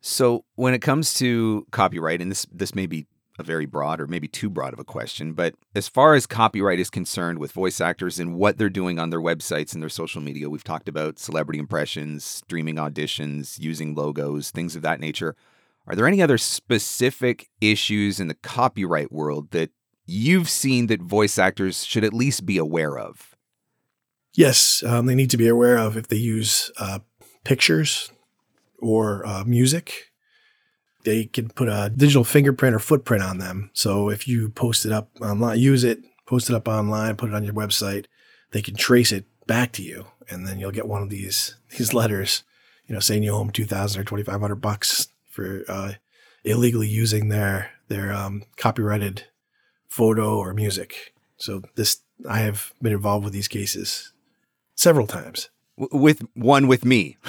[0.00, 3.06] So when it comes to copyright, and this this may be
[3.38, 6.80] a very broad or maybe too broad of a question, but as far as copyright
[6.80, 10.20] is concerned with voice actors and what they're doing on their websites and their social
[10.20, 15.36] media, we've talked about celebrity impressions, streaming auditions, using logos, things of that nature.
[15.86, 19.70] Are there any other specific issues in the copyright world that
[20.04, 23.36] you've seen that voice actors should at least be aware of?
[24.34, 27.00] Yes, um, they need to be aware of if they use uh,
[27.48, 28.12] pictures
[28.78, 30.08] or uh, music
[31.08, 33.70] they can put a digital fingerprint or footprint on them.
[33.72, 37.34] So if you post it up online, use it, post it up online, put it
[37.34, 38.04] on your website,
[38.50, 41.94] they can trace it back to you, and then you'll get one of these these
[41.94, 42.42] letters,
[42.86, 45.92] you know, saying you owe them two thousand or twenty five hundred bucks for uh,
[46.44, 49.24] illegally using their their um, copyrighted
[49.88, 51.14] photo or music.
[51.38, 54.12] So this I have been involved with these cases
[54.74, 55.48] several times.
[55.92, 57.16] With one with me.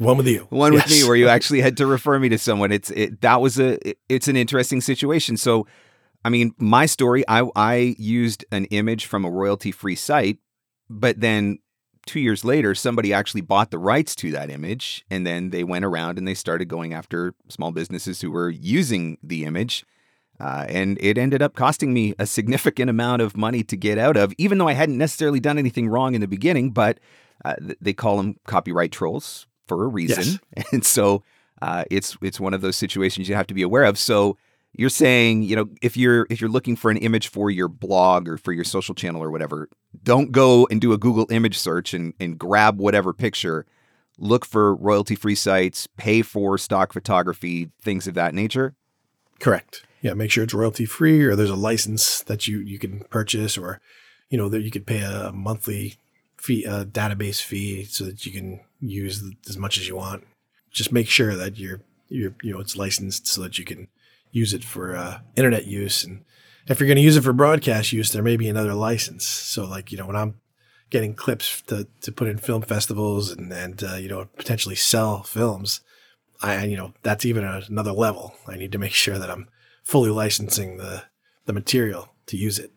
[0.00, 0.46] One with you.
[0.48, 0.84] One yes.
[0.84, 2.72] with me where you actually had to refer me to someone.
[2.72, 3.78] It's it that was a
[4.08, 5.36] it's an interesting situation.
[5.36, 5.66] So
[6.24, 10.38] I mean, my story, I I used an image from a royalty-free site,
[10.88, 11.58] but then
[12.06, 15.84] 2 years later somebody actually bought the rights to that image and then they went
[15.84, 19.84] around and they started going after small businesses who were using the image.
[20.40, 24.16] Uh, and it ended up costing me a significant amount of money to get out
[24.16, 26.70] of, even though I hadn't necessarily done anything wrong in the beginning.
[26.70, 26.98] But
[27.44, 30.66] uh, they call them copyright trolls, for a reason, yes.
[30.72, 31.22] and so
[31.62, 33.98] uh, it's it's one of those situations you have to be aware of.
[33.98, 34.36] So
[34.72, 38.28] you're saying, you know, if you're if you're looking for an image for your blog
[38.28, 39.68] or for your social channel or whatever,
[40.02, 43.66] don't go and do a Google image search and and grab whatever picture.
[44.18, 48.74] Look for royalty free sites, pay for stock photography, things of that nature.
[49.38, 49.84] Correct.
[50.02, 53.58] Yeah, make sure it's royalty free or there's a license that you you can purchase
[53.58, 53.80] or
[54.28, 55.96] you know that you could pay a monthly
[56.40, 60.24] fee, a database fee, so that you can use as much as you want.
[60.70, 63.88] Just make sure that you're you're you know it's licensed so that you can
[64.32, 66.04] use it for uh, internet use.
[66.04, 66.24] And
[66.66, 69.26] if you're going to use it for broadcast use, there may be another license.
[69.26, 70.40] So like you know when I'm
[70.90, 75.22] getting clips to, to put in film festivals and and uh, you know potentially sell
[75.22, 75.80] films,
[76.42, 78.34] I you know that's even another level.
[78.46, 79.48] I need to make sure that I'm
[79.82, 81.04] fully licensing the
[81.46, 82.72] the material to use it.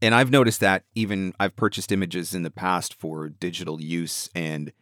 [0.00, 4.72] And I've noticed that even I've purchased images in the past for digital use and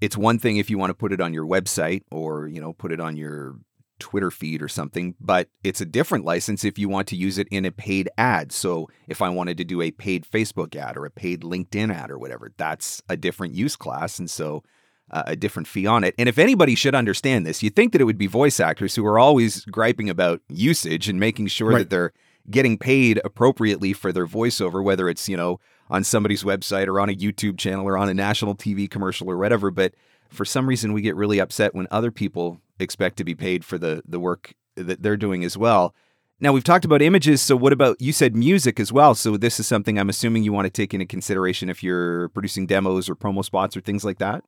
[0.00, 2.72] it's one thing if you want to put it on your website or, you know,
[2.72, 3.54] put it on your
[4.00, 7.46] Twitter feed or something, but it's a different license if you want to use it
[7.52, 8.50] in a paid ad.
[8.50, 12.10] So if I wanted to do a paid Facebook ad or a paid LinkedIn ad
[12.10, 14.18] or whatever, that's a different use class.
[14.18, 14.64] And so
[15.12, 16.16] uh, a different fee on it.
[16.18, 19.06] And if anybody should understand this, you'd think that it would be voice actors who
[19.06, 21.78] are always griping about usage and making sure right.
[21.78, 22.12] that they're
[22.50, 27.08] getting paid appropriately for their voiceover, whether it's, you know, on somebody's website or on
[27.08, 29.70] a YouTube channel or on a national TV commercial or whatever.
[29.70, 29.94] But
[30.30, 33.78] for some reason, we get really upset when other people expect to be paid for
[33.78, 35.94] the the work that they're doing as well.
[36.40, 39.14] Now we've talked about images, so what about you said music as well?
[39.14, 42.66] So this is something I'm assuming you want to take into consideration if you're producing
[42.66, 44.42] demos or promo spots or things like that.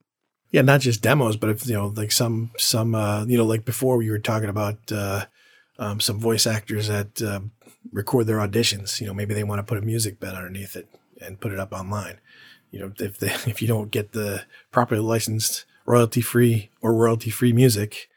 [0.50, 3.64] Yeah, not just demos, but if you know, like some some uh, you know, like
[3.64, 5.26] before we were talking about uh,
[5.78, 7.40] um, some voice actors that uh,
[7.92, 9.01] record their auditions.
[9.01, 10.88] You know, maybe they want to put a music bed underneath it
[11.20, 12.18] and put it up online.
[12.70, 17.31] You know, if they if you don't get the properly licensed royalty free or royalty
[17.31, 18.09] free music,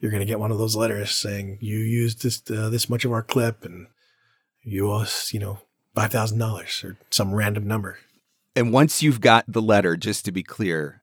[0.00, 3.04] you're going to get one of those letters saying you used this uh, this much
[3.04, 3.86] of our clip and
[4.62, 5.60] you owe us, you know,
[5.94, 7.98] five thousand dollars or some random number.
[8.56, 10.99] And once you've got the letter, just to be clear,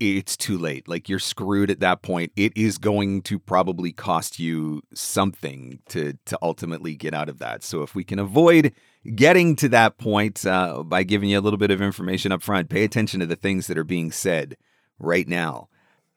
[0.00, 0.88] it's too late.
[0.88, 2.32] Like you're screwed at that point.
[2.36, 7.62] It is going to probably cost you something to to ultimately get out of that.
[7.62, 8.72] So if we can avoid
[9.14, 12.68] getting to that point uh, by giving you a little bit of information up front,
[12.68, 14.56] pay attention to the things that are being said
[14.98, 15.68] right now.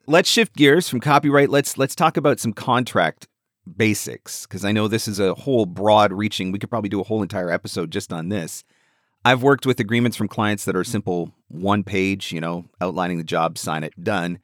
[0.06, 1.50] Let's shift gears from copyright.
[1.50, 3.28] Let's let's talk about some contract
[3.76, 6.50] basics because I know this is a whole broad reaching.
[6.50, 8.64] We could probably do a whole entire episode just on this.
[9.24, 13.24] I've worked with agreements from clients that are simple one page, you know, outlining the
[13.24, 14.38] job, sign it, done.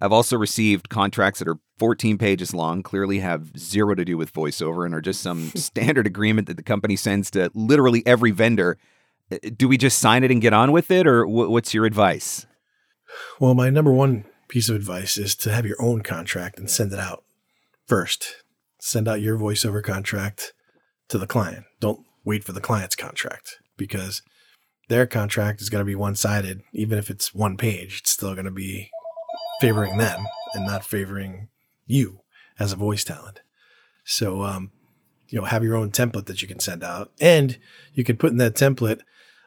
[0.00, 4.32] I've also received contracts that are 14 pages long, clearly have zero to do with
[4.32, 8.78] voiceover and are just some standard agreement that the company sends to literally every vendor.
[9.30, 12.46] Uh, do we just sign it and get on with it, or what's your advice?
[13.38, 16.92] Well, my number one piece of advice is to have your own contract and send
[16.92, 17.24] it out
[17.86, 18.36] first.
[18.80, 20.52] Send out your voiceover contract
[21.08, 21.64] to the client.
[21.80, 24.22] Don't wait for the client's contract because
[24.88, 26.62] their contract is going to be one sided.
[26.72, 28.90] Even if it's one page, it's still going to be
[29.60, 31.48] favoring them and not favoring
[31.86, 32.20] you
[32.58, 33.40] as a voice talent.
[34.04, 34.70] So, um,
[35.28, 37.58] you know, have your own template that you can send out, and
[37.94, 39.00] you can put in that template.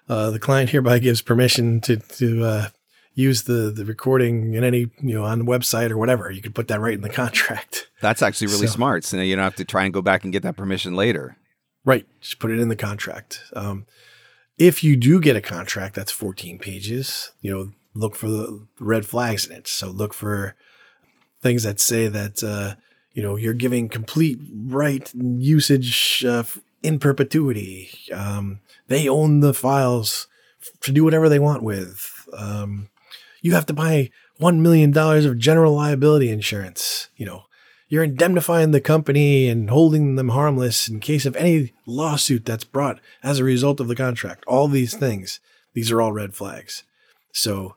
[0.09, 2.67] Uh, the client hereby gives permission to to uh,
[3.13, 6.31] use the the recording in any you know on the website or whatever.
[6.31, 7.89] You could put that right in the contract.
[8.01, 9.03] That's actually really so, smart.
[9.03, 11.37] So you don't have to try and go back and get that permission later.
[11.85, 13.41] Right, just put it in the contract.
[13.53, 13.85] Um,
[14.58, 19.06] if you do get a contract that's 14 pages, you know, look for the red
[19.06, 19.67] flags in it.
[19.67, 20.56] So look for
[21.41, 22.76] things that say that, uh,
[23.13, 26.43] you know, you're giving complete right usage uh,
[26.84, 27.89] in perpetuity.
[28.13, 30.28] Um, they own the files
[30.82, 32.28] to do whatever they want with.
[32.34, 32.89] Um,
[33.41, 37.43] you have to buy $1 million of general liability insurance, you know,
[37.89, 43.00] you're indemnifying the company and holding them harmless in case of any lawsuit that's brought
[43.23, 44.43] as a result of the contract.
[44.45, 45.39] All these things,
[45.73, 46.84] these are all red flags.
[47.32, 47.76] So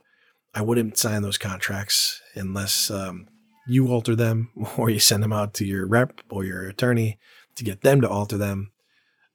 [0.54, 3.28] I wouldn't sign those contracts unless um,
[3.68, 7.18] you alter them or you send them out to your rep or your attorney
[7.54, 8.72] to get them to alter them.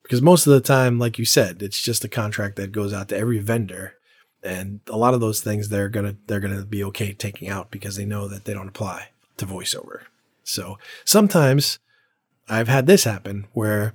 [0.03, 3.09] Because most of the time, like you said, it's just a contract that goes out
[3.09, 3.95] to every vendor.
[4.43, 7.95] And a lot of those things they're gonna they're gonna be okay taking out because
[7.95, 10.01] they know that they don't apply to voiceover.
[10.45, 11.79] So sometimes
[12.47, 13.93] I've had this happen where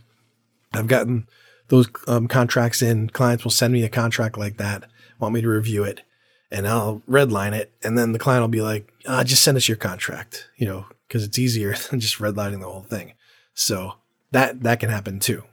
[0.73, 1.27] I've gotten
[1.69, 3.09] those um, contracts in.
[3.09, 4.85] Clients will send me a contract like that,
[5.19, 6.03] want me to review it,
[6.51, 7.73] and I'll redline it.
[7.83, 10.87] And then the client will be like, ah, just send us your contract, you know,
[11.09, 13.15] because it's easier than just redlining the whole thing.
[13.55, 13.95] So
[14.33, 15.45] that that can happen too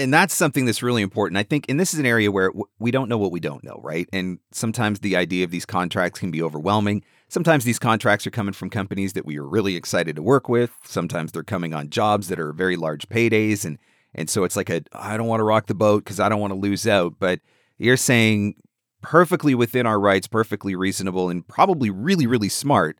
[0.00, 1.36] and that's something that's really important.
[1.36, 3.80] I think, and this is an area where we don't know what we don't know,
[3.82, 4.08] right?
[4.12, 7.04] And sometimes the idea of these contracts can be overwhelming.
[7.30, 10.72] Sometimes these contracts are coming from companies that we are really excited to work with.
[10.84, 13.78] Sometimes they're coming on jobs that are very large paydays, and
[14.12, 16.40] and so it's like a I don't want to rock the boat because I don't
[16.40, 17.14] want to lose out.
[17.20, 17.38] But
[17.78, 18.56] you're saying
[19.00, 22.98] perfectly within our rights, perfectly reasonable, and probably really really smart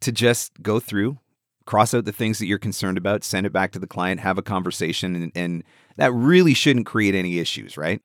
[0.00, 1.18] to just go through,
[1.64, 4.36] cross out the things that you're concerned about, send it back to the client, have
[4.36, 5.64] a conversation, and, and
[5.96, 8.02] that really shouldn't create any issues, right?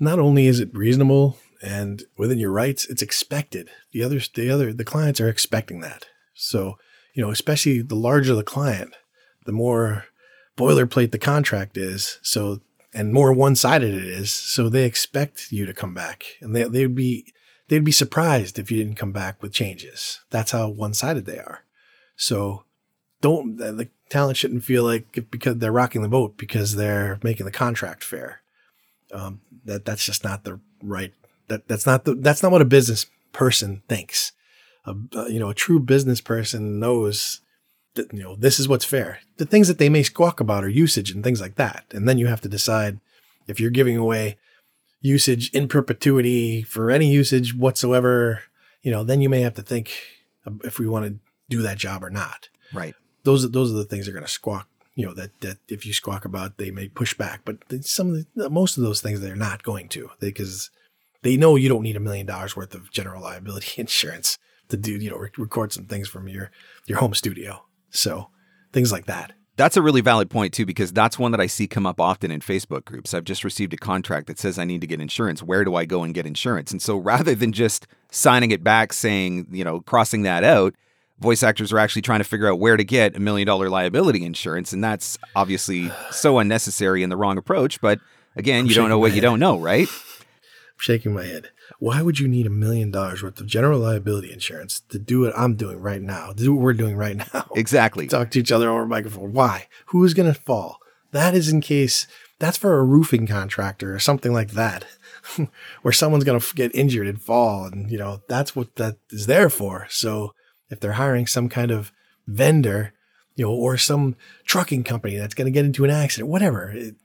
[0.00, 3.70] Not only is it reasonable and within your rights, it's expected.
[3.92, 6.06] The others, the other, the clients are expecting that.
[6.34, 6.76] So,
[7.14, 8.94] you know, especially the larger the client,
[9.46, 10.06] the more
[10.56, 12.18] boilerplate the contract is.
[12.22, 12.60] So,
[12.92, 14.32] and more one-sided it is.
[14.32, 17.32] So they expect you to come back, and they they'd be
[17.68, 20.20] they'd be surprised if you didn't come back with changes.
[20.30, 21.64] That's how one-sided they are.
[22.16, 22.64] So
[23.22, 27.52] don't the talent shouldn't feel like because they're rocking the boat because they're making the
[27.52, 28.42] contract fair.
[29.12, 31.14] Um, that that's just not the right.
[31.48, 34.32] That that's not the that's not what a business person thinks.
[34.84, 34.94] Uh,
[35.26, 37.40] you know, a true business person knows
[37.94, 39.20] that you know this is what's fair.
[39.36, 42.18] The things that they may squawk about are usage and things like that, and then
[42.18, 43.00] you have to decide
[43.46, 44.38] if you're giving away
[45.00, 48.42] usage in perpetuity for any usage whatsoever.
[48.82, 49.92] You know, then you may have to think
[50.64, 52.48] if we want to do that job or not.
[52.72, 52.94] Right.
[53.24, 54.68] Those those are the things they're going to squawk.
[54.94, 57.42] You know that that if you squawk about, they may push back.
[57.44, 60.70] But some of the most of those things they're not going to because
[61.22, 64.92] they, know you don't need a million dollars worth of general liability insurance to do
[64.92, 66.50] you know record some things from your
[66.86, 67.64] your home studio.
[67.90, 68.28] So
[68.72, 69.32] things like that.
[69.56, 72.30] That's a really valid point too, because that's one that I see come up often
[72.30, 73.12] in Facebook groups.
[73.12, 75.42] I've just received a contract that says I need to get insurance.
[75.42, 76.72] Where do I go and get insurance?
[76.72, 80.74] And so rather than just signing it back saying, you know, crossing that out,
[81.20, 84.24] voice actors are actually trying to figure out where to get a million dollar liability
[84.24, 84.72] insurance.
[84.72, 87.78] And that's obviously so unnecessary and the wrong approach.
[87.82, 88.00] But
[88.36, 89.86] again, I'm you don't know what you don't know, right?
[90.82, 91.50] Shaking my head.
[91.78, 95.32] Why would you need a million dollars worth of general liability insurance to do what
[95.38, 97.46] I'm doing right now, to do what we're doing right now?
[97.54, 98.08] Exactly.
[98.08, 99.32] Talk to each other over a microphone.
[99.32, 99.68] Why?
[99.86, 100.80] Who is going to fall?
[101.12, 102.08] That is in case
[102.40, 104.84] that's for a roofing contractor or something like that,
[105.82, 107.66] where someone's going to get injured and fall.
[107.66, 109.86] And, you know, that's what that is there for.
[109.88, 110.34] So
[110.68, 111.92] if they're hiring some kind of
[112.26, 112.92] vendor,
[113.36, 114.16] you know, or some
[114.46, 116.96] trucking company that's going to get into an accident, whatever, it,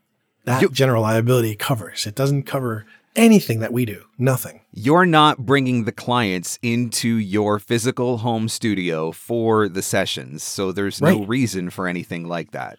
[0.46, 2.08] that you, general liability covers.
[2.08, 2.84] It doesn't cover
[3.16, 4.04] anything that we do.
[4.18, 4.60] Nothing.
[4.72, 10.42] You're not bringing the clients into your physical home studio for the sessions.
[10.42, 11.16] So there's right.
[11.16, 12.78] no reason for anything like that.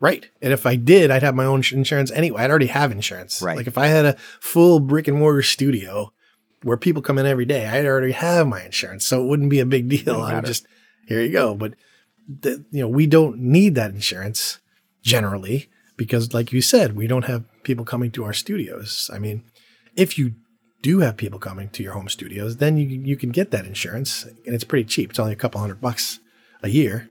[0.00, 0.28] Right.
[0.40, 2.42] And if I did, I'd have my own insurance anyway.
[2.42, 3.42] I'd already have insurance.
[3.42, 3.56] Right.
[3.56, 6.12] Like if I had a full brick and mortar studio
[6.62, 9.06] where people come in every day, I'd already have my insurance.
[9.06, 10.22] So it wouldn't be a big deal.
[10.22, 10.66] I would just,
[11.06, 11.54] here you go.
[11.54, 11.74] But,
[12.28, 14.58] the, you know, we don't need that insurance
[15.02, 19.10] generally because, like you said, we don't have people coming to our studios.
[19.12, 19.42] I mean,
[20.00, 20.34] if you
[20.82, 24.24] do have people coming to your home studios, then you you can get that insurance,
[24.24, 25.10] and it's pretty cheap.
[25.10, 26.20] It's only a couple hundred bucks
[26.62, 27.10] a year,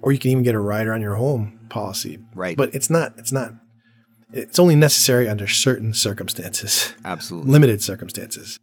[0.00, 2.18] or you can even get a rider on your home policy.
[2.34, 2.56] Right.
[2.56, 3.14] But it's not.
[3.18, 3.52] It's not.
[4.32, 6.94] It's only necessary under certain circumstances.
[7.04, 7.52] Absolutely.
[7.52, 8.58] Limited circumstances.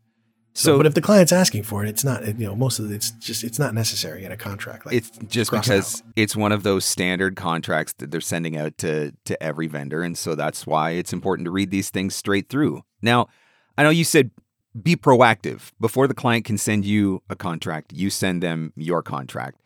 [0.55, 2.25] So, so, but if the client's asking for it, it's not.
[2.25, 4.87] You know, most of it, it's just it's not necessary in a contract.
[4.87, 9.13] Like it's just because it's one of those standard contracts that they're sending out to
[9.25, 12.81] to every vendor, and so that's why it's important to read these things straight through.
[13.01, 13.27] Now,
[13.79, 14.31] I know you said
[14.83, 17.93] be proactive before the client can send you a contract.
[17.93, 19.57] You send them your contract.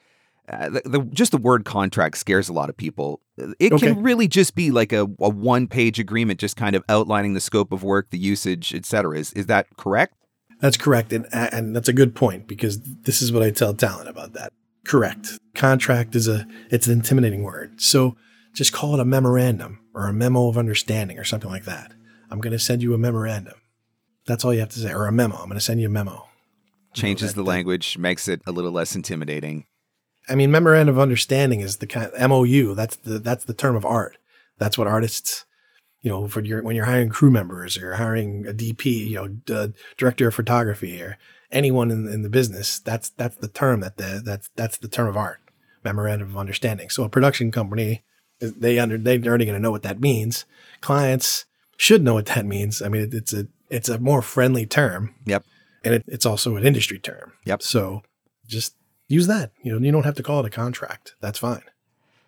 [0.47, 3.21] Uh, the, the, just the word contract scares a lot of people.
[3.38, 3.88] It okay.
[3.88, 7.39] can really just be like a, a one page agreement, just kind of outlining the
[7.39, 9.17] scope of work, the usage, etc.
[9.17, 10.13] Is is that correct?
[10.62, 14.10] That's correct, and and that's a good point because this is what I tell talent
[14.10, 14.54] about that.
[14.86, 15.39] Correct.
[15.56, 18.15] Contract is a it's an intimidating word, so
[18.54, 21.93] just call it a memorandum or a memo of understanding or something like that.
[22.30, 23.56] I'm going to send you a memorandum.
[24.26, 25.36] That's all you have to say, or a memo.
[25.36, 26.28] I'm going to send you a memo.
[26.94, 29.66] Changes you know, that, the language, makes it a little less intimidating.
[30.30, 32.76] I mean, memorandum of understanding is the kind of MOU.
[32.76, 34.18] That's the that's the term of art.
[34.58, 35.46] That's what artists,
[36.02, 39.16] you know, for your when you're hiring crew members or you're hiring a DP, you
[39.16, 41.18] know, uh, director of photography or
[41.52, 42.80] anyone in, in the business.
[42.80, 45.40] That's that's the term that the that's that's the term of art.
[45.84, 46.90] Memorandum of understanding.
[46.90, 48.04] So a production company,
[48.40, 50.46] they under they're already going to know what that means.
[50.80, 52.82] Clients should know what that means.
[52.82, 55.16] I mean, it, it's a it's a more friendly term.
[55.26, 55.44] Yep.
[55.84, 57.34] And it, it's also an industry term.
[57.46, 57.62] Yep.
[57.64, 58.04] So
[58.46, 58.76] just
[59.08, 59.52] use that.
[59.64, 61.16] You know, you don't have to call it a contract.
[61.20, 61.64] That's fine.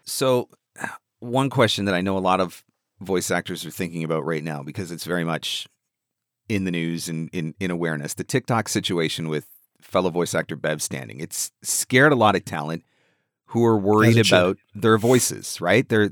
[0.03, 0.49] So
[1.19, 2.63] one question that I know a lot of
[2.99, 5.67] voice actors are thinking about right now because it's very much
[6.49, 8.15] in the news and in, in awareness.
[8.15, 9.47] The TikTok situation with
[9.81, 11.19] fellow voice actor Bev Standing.
[11.19, 12.83] It's scared a lot of talent
[13.47, 15.87] who are worried about their voices, right?
[15.87, 16.09] They're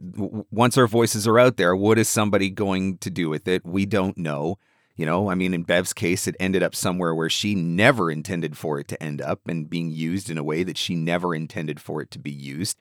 [0.52, 3.66] once our voices are out there, what is somebody going to do with it?
[3.66, 4.58] We don't know.
[4.96, 8.56] You know, I mean, in Bev's case, it ended up somewhere where she never intended
[8.56, 11.80] for it to end up and being used in a way that she never intended
[11.80, 12.78] for it to be used.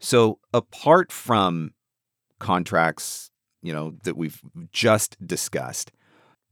[0.00, 1.74] So, apart from
[2.40, 3.30] contracts,
[3.62, 5.92] you know, that we've just discussed,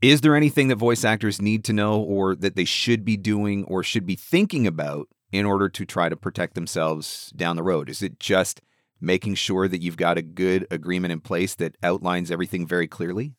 [0.00, 3.64] is there anything that voice actors need to know or that they should be doing
[3.64, 7.90] or should be thinking about in order to try to protect themselves down the road?
[7.90, 8.60] Is it just
[9.00, 13.34] making sure that you've got a good agreement in place that outlines everything very clearly?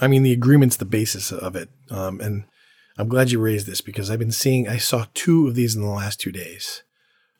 [0.00, 1.68] I mean, the agreement's the basis of it.
[1.90, 2.44] Um, and
[2.96, 5.82] I'm glad you raised this because I've been seeing, I saw two of these in
[5.82, 6.82] the last two days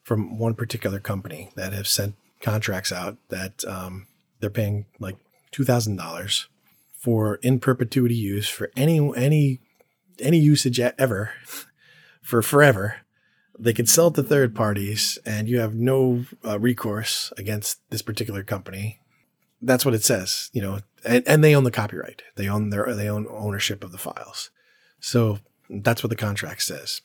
[0.02, 4.06] from one particular company that have sent contracts out that um,
[4.40, 5.16] they're paying like
[5.52, 6.46] $2,000
[6.92, 9.60] for in perpetuity use for any, any,
[10.20, 11.32] any usage ever
[12.22, 12.96] for forever
[13.58, 18.02] they can sell it to third parties and you have no uh, recourse against this
[18.02, 19.00] particular company.
[19.60, 22.22] That's what it says, you know, and, and they own the copyright.
[22.36, 24.50] They own their, they own ownership of the files.
[25.00, 25.38] So
[25.68, 27.00] that's what the contract says.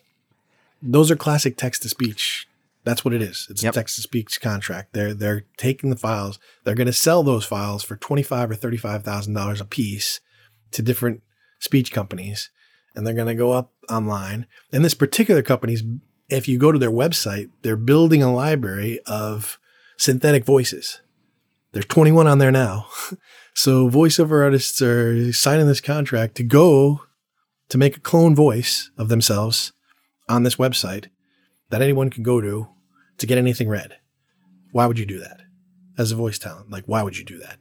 [0.81, 2.47] Those are classic text to speech.
[2.83, 3.47] That's what it is.
[3.49, 3.73] It's Yep.
[3.73, 4.93] a text to speech contract.
[4.93, 6.37] They're they're taking the files.
[6.63, 9.65] They're going to sell those files for twenty five or thirty five thousand dollars a
[9.65, 10.19] piece
[10.71, 11.23] to different
[11.59, 12.49] speech companies,
[12.93, 14.47] and they're going to go up online.
[14.73, 15.81] And this particular company's,
[16.29, 19.57] if you go to their website, they're building a library of
[19.97, 20.99] synthetic voices.
[21.73, 22.87] There's 21 on there now.
[23.55, 27.01] So voiceover artists are signing this contract to go
[27.69, 29.73] to make a clone voice of themselves
[30.27, 31.09] on this website
[31.69, 32.67] that anyone can go to
[33.19, 33.97] to get anything read.
[34.71, 35.41] Why would you do that
[35.99, 36.71] as a voice talent?
[36.71, 37.59] Like, why would you do that?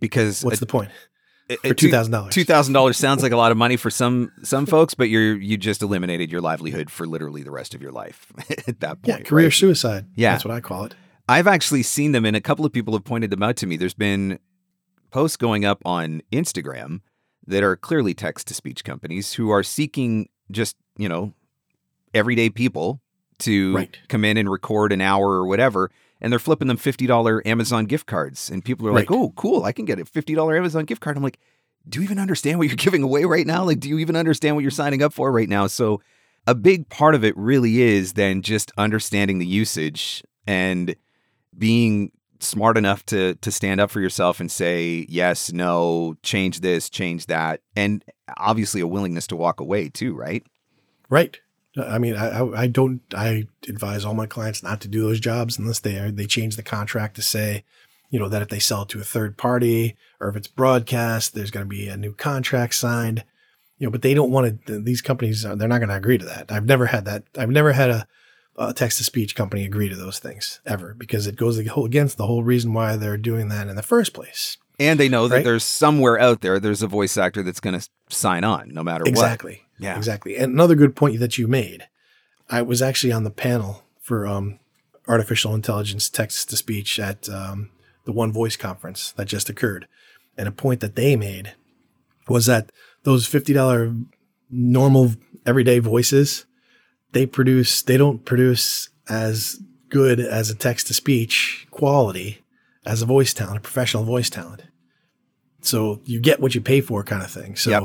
[0.00, 0.88] Because What's a- the point?
[1.50, 2.30] a- For two- $2,000.
[2.30, 5.36] Two thousand dollars sounds like a lot of money for some some folks, but you're
[5.36, 8.32] you just eliminated your livelihood for literally the rest of your life
[8.66, 9.06] at that point.
[9.18, 9.52] Yeah, career right?
[9.52, 10.06] suicide.
[10.16, 10.32] Yeah.
[10.32, 10.94] That's what I call it.
[11.30, 13.76] I've actually seen them, and a couple of people have pointed them out to me.
[13.76, 14.40] There's been
[15.12, 17.02] posts going up on Instagram
[17.46, 21.32] that are clearly text to speech companies who are seeking just, you know,
[22.12, 23.00] everyday people
[23.38, 23.98] to Right.
[24.08, 25.90] come in and record an hour or whatever.
[26.20, 28.50] And they're flipping them $50 Amazon gift cards.
[28.50, 29.64] And people are like, oh, cool.
[29.64, 31.16] I can get a $50 Amazon gift card.
[31.16, 31.38] I'm like,
[31.88, 33.64] do you even understand what you're giving away right now?
[33.64, 35.66] Like, do you even understand what you're signing up for right now?
[35.68, 36.02] So,
[36.46, 40.96] a big part of it really is then just understanding the usage and
[41.56, 46.88] being smart enough to to stand up for yourself and say yes, no, change this,
[46.88, 48.04] change that, and
[48.36, 50.44] obviously a willingness to walk away too, right?
[51.08, 51.38] Right.
[51.76, 53.00] I mean, I, I don't.
[53.14, 56.56] I advise all my clients not to do those jobs unless they are, they change
[56.56, 57.64] the contract to say,
[58.10, 61.34] you know, that if they sell it to a third party or if it's broadcast,
[61.34, 63.24] there's going to be a new contract signed.
[63.78, 64.80] You know, but they don't want to.
[64.80, 66.50] These companies, uh, they're not going to agree to that.
[66.50, 67.24] I've never had that.
[67.38, 68.06] I've never had a,
[68.56, 72.26] a text to speech company agree to those things ever because it goes against the
[72.26, 74.56] whole reason why they're doing that in the first place.
[74.78, 75.44] And they know that Right.
[75.44, 79.02] there's somewhere out there there's a voice actor that's going to sign on no matter
[79.02, 79.08] what.
[79.10, 79.62] Exactly.
[79.78, 79.96] Yeah.
[79.96, 80.36] Exactly.
[80.36, 81.88] And another good point that you made,
[82.48, 84.58] I was actually on the panel for um,
[85.08, 87.70] artificial intelligence text to speech at um,
[88.04, 89.86] the One Voice conference that just occurred.
[90.36, 91.54] And a point that they made
[92.28, 92.72] was that
[93.02, 94.06] those $50
[94.50, 95.12] normal
[95.46, 96.46] everyday voices,
[97.12, 102.42] they produce, they don't produce as good as a text to speech quality
[102.86, 104.62] as a voice talent, a professional voice talent.
[105.62, 107.56] So you get what you pay for kind of thing.
[107.56, 107.82] So Yep.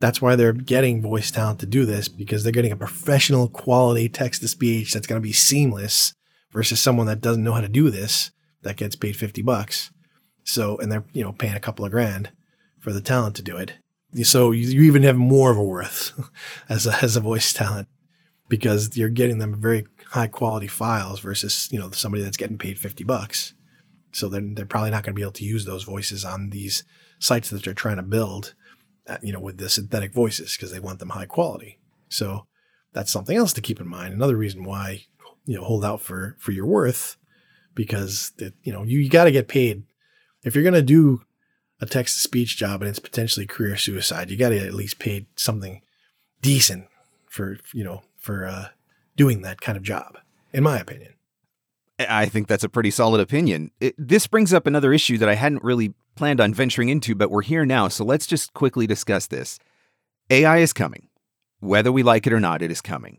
[0.00, 4.08] that's why they're getting voice talent to do this because they're getting a professional quality
[4.08, 6.14] text to speech that's going to be seamless
[6.52, 8.30] versus someone that doesn't know how to do this
[8.62, 9.90] that gets paid 50 bucks.
[10.44, 12.30] So, and they're, you know, paying a couple of grand
[12.78, 13.74] for the talent to do it.
[14.22, 16.18] So you, you even have more of a worth
[16.68, 17.88] as a, as a voice talent
[18.48, 22.78] because you're getting them very high quality files versus, you know, somebody that's getting paid
[22.78, 23.54] 50 bucks.
[24.12, 26.84] So then they're probably not going to be able to use those voices on these
[27.18, 28.54] sites that they're trying to build,
[29.06, 31.78] uh, you know, with the synthetic voices because they want them high quality.
[32.08, 32.46] So
[32.92, 34.14] that's something else to keep in mind.
[34.14, 35.04] Another reason why,
[35.44, 37.16] you know, hold out for for your worth
[37.74, 39.84] because it, you know you, you got to get paid
[40.42, 41.22] if you're going to do
[41.80, 44.30] a text to speech job and it's potentially career suicide.
[44.30, 45.82] You got to at least paid something
[46.42, 46.86] decent
[47.28, 48.68] for you know for uh,
[49.16, 50.18] doing that kind of job,
[50.52, 51.14] in my opinion.
[51.98, 53.72] I think that's a pretty solid opinion.
[53.80, 57.30] It, this brings up another issue that I hadn't really planned on venturing into, but
[57.30, 57.88] we're here now.
[57.88, 59.58] So let's just quickly discuss this.
[60.30, 61.08] AI is coming.
[61.60, 63.18] Whether we like it or not, it is coming.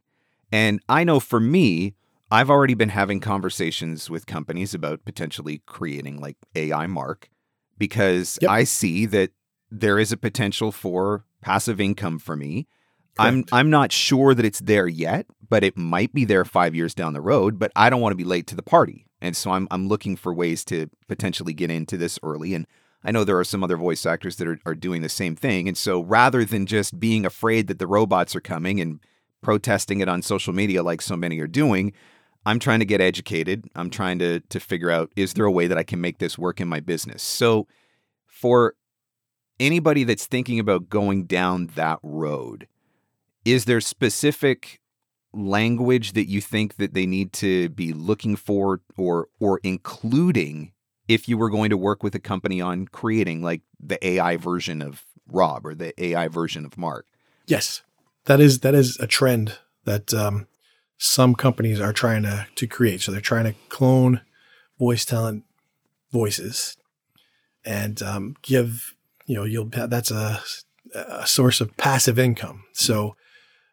[0.52, 1.96] And I know for me,
[2.32, 7.30] I've already been having conversations with companies about potentially creating like AI Mark
[7.78, 8.50] because Yep.
[8.52, 9.32] I see that
[9.72, 12.68] there is a potential for passive income for me.
[13.18, 16.94] I'm I'm not sure that it's there yet, but it might be there 5 years
[16.94, 19.08] down the road, but I don't want to be late to the party.
[19.22, 22.66] And so I'm I'm looking for ways to potentially get into this early and
[23.04, 25.68] I know there are some other voice actors that are, are doing the same thing.
[25.68, 29.00] And so rather than just being afraid that the robots are coming and
[29.42, 31.94] protesting it on social media like so many are doing,
[32.46, 33.70] I'm trying to get educated.
[33.76, 36.38] I'm trying to to figure out is there a way that I can make this
[36.38, 37.22] work in my business.
[37.24, 37.68] So
[38.26, 38.76] for
[39.60, 42.68] anybody that's thinking about going down that road,
[43.54, 44.80] is there specific
[45.34, 50.72] language that you think that they need to be looking for or or including
[51.08, 54.82] if you were going to work with a company on creating like the AI version
[54.82, 57.06] of Rob or the AI version of Mark?
[57.46, 57.84] Yes,
[58.26, 60.48] that is that is a trend that um,
[60.98, 63.02] some companies are trying to to create.
[63.02, 64.22] So they're trying to clone
[64.78, 65.44] voice talent
[66.12, 66.78] voices
[67.66, 68.96] and um, give
[69.26, 70.42] you know you'll that's a,
[70.94, 72.64] a source of passive income.
[72.74, 73.16] So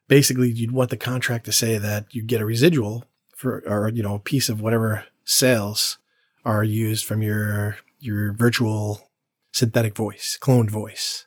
[0.09, 3.04] basically you'd want the contract to say that you get a residual
[3.36, 5.98] for, or, you know, a piece of whatever sales
[6.44, 9.11] are used from your, your virtual
[9.52, 11.26] synthetic voice, cloned voice.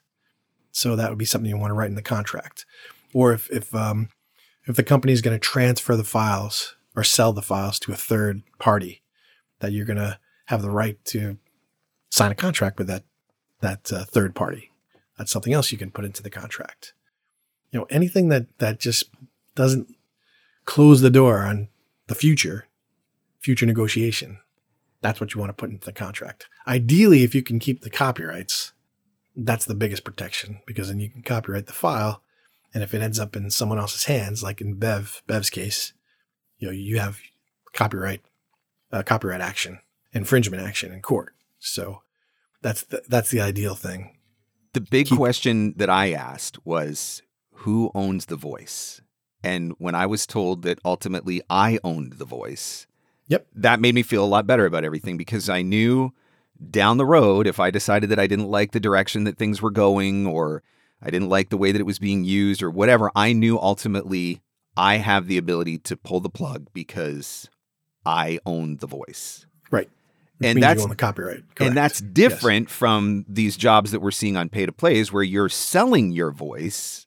[0.72, 2.64] So that would be something you want to write in the contract.
[3.12, 4.08] Or if, if, um,
[4.66, 7.96] if the company is going to transfer the files or sell the files to a
[7.96, 9.02] third party,
[9.58, 11.38] that you're going to have the right to
[12.10, 13.04] sign a contract with that
[13.60, 14.70] that uh, third party.
[15.18, 16.94] That's something else you can put into the contract.
[17.70, 19.04] You know, anything that that just
[19.54, 19.94] doesn't
[20.64, 21.68] close the door on
[22.06, 22.66] the future,
[23.40, 24.38] future negotiation.
[25.00, 26.48] That's what you want to put into the contract.
[26.66, 28.72] Ideally, if you can keep the copyrights,
[29.34, 32.22] that's the biggest protection because then you can copyright the file.
[32.74, 35.92] And if it ends up in someone else's hands, like in Bev, Bev's case,
[36.58, 37.18] you know, you have
[37.72, 38.20] copyright,
[38.92, 39.80] uh, copyright action,
[40.12, 41.34] infringement action in court.
[41.58, 42.02] So
[42.62, 44.16] that's the, that's the ideal thing.
[44.72, 47.22] The big Keep- question that I asked was
[47.60, 49.00] who owns the voice?
[49.42, 52.86] And when I was told that ultimately I owned the voice,
[53.26, 53.46] yep.
[53.54, 56.12] that made me feel a lot better about everything because I knew
[56.70, 59.70] down the road if I decided that I didn't like the direction that things were
[59.70, 60.62] going or
[61.02, 64.42] I didn't like the way that it was being used or whatever, I knew ultimately
[64.76, 67.48] I have the ability to pull the plug because
[68.04, 69.46] I own the voice.
[69.70, 69.88] Right
[70.42, 71.42] and that's the copyright.
[71.54, 71.60] Correct.
[71.60, 72.76] And that's different yes.
[72.76, 77.06] from these jobs that we're seeing on pay to plays where you're selling your voice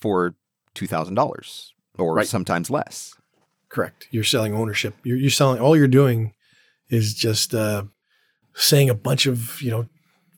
[0.00, 0.34] for
[0.74, 2.26] two thousand dollars or right.
[2.26, 3.14] sometimes less.
[3.68, 4.08] Correct.
[4.10, 4.94] You're selling ownership.
[5.02, 5.60] You're, you're selling.
[5.60, 6.32] All you're doing
[6.88, 7.84] is just uh,
[8.54, 9.88] saying a bunch of you know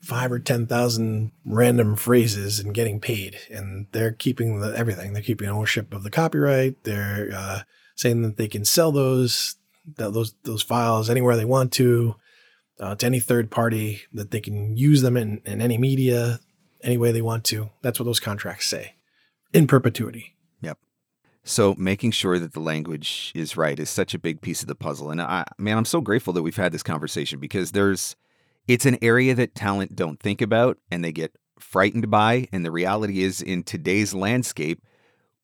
[0.01, 5.13] five or ten thousand random phrases and getting paid, and they're keeping the, everything.
[5.13, 6.83] They're keeping ownership of the copyright.
[6.83, 7.61] They're uh,
[7.95, 9.55] saying that they can sell those
[9.95, 12.15] that those those files anywhere they want to
[12.79, 16.39] uh, to any third party that they can use them in, in any media
[16.83, 17.69] any way they want to.
[17.83, 18.95] That's what those contracts say
[19.53, 20.35] in perpetuity.
[20.61, 20.77] Yep.
[21.43, 24.75] So making sure that the language is right is such a big piece of the
[24.75, 25.11] puzzle.
[25.11, 28.15] And I, man, I'm so grateful that we've had this conversation because there's,
[28.67, 32.47] it's an area that talent don't think about and they get frightened by.
[32.51, 34.81] And the reality is, in today's landscape,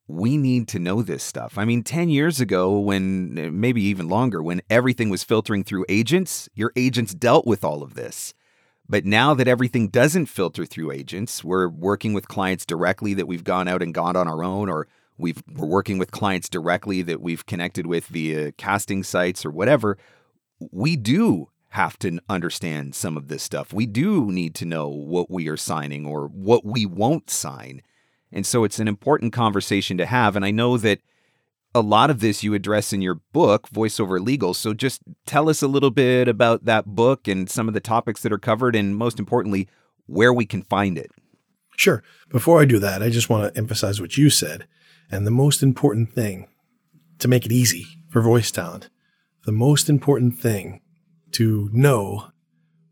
[0.07, 1.57] we need to know this stuff.
[1.57, 6.47] I mean, 10 years ago, when maybe even longer, when everything was filtering through agents,
[6.53, 8.33] your agents dealt with all of this.
[8.89, 13.43] But now that everything doesn't filter through agents, we're working with clients directly that we've
[13.43, 17.21] gone out and gone on our own, or we've, we're working with clients directly that
[17.21, 19.97] we've connected with via casting sites or whatever.
[20.71, 23.73] We do have to understand some of this stuff.
[23.73, 27.81] We do need to know what we are signing or what we won't sign.
[28.31, 30.35] And so it's an important conversation to have.
[30.35, 31.01] And I know that
[31.75, 34.53] a lot of this you address in your book, Voiceover Legal.
[34.53, 38.21] So just tell us a little bit about that book and some of the topics
[38.21, 39.67] that are covered, and most importantly,
[40.05, 41.11] where we can find it.
[41.75, 42.03] Sure.
[42.29, 44.67] Before I do that, I just want to emphasize what you said.
[45.11, 46.47] And the most important thing
[47.19, 48.89] to make it easy for voice talent,
[49.45, 50.81] the most important thing
[51.31, 52.31] to know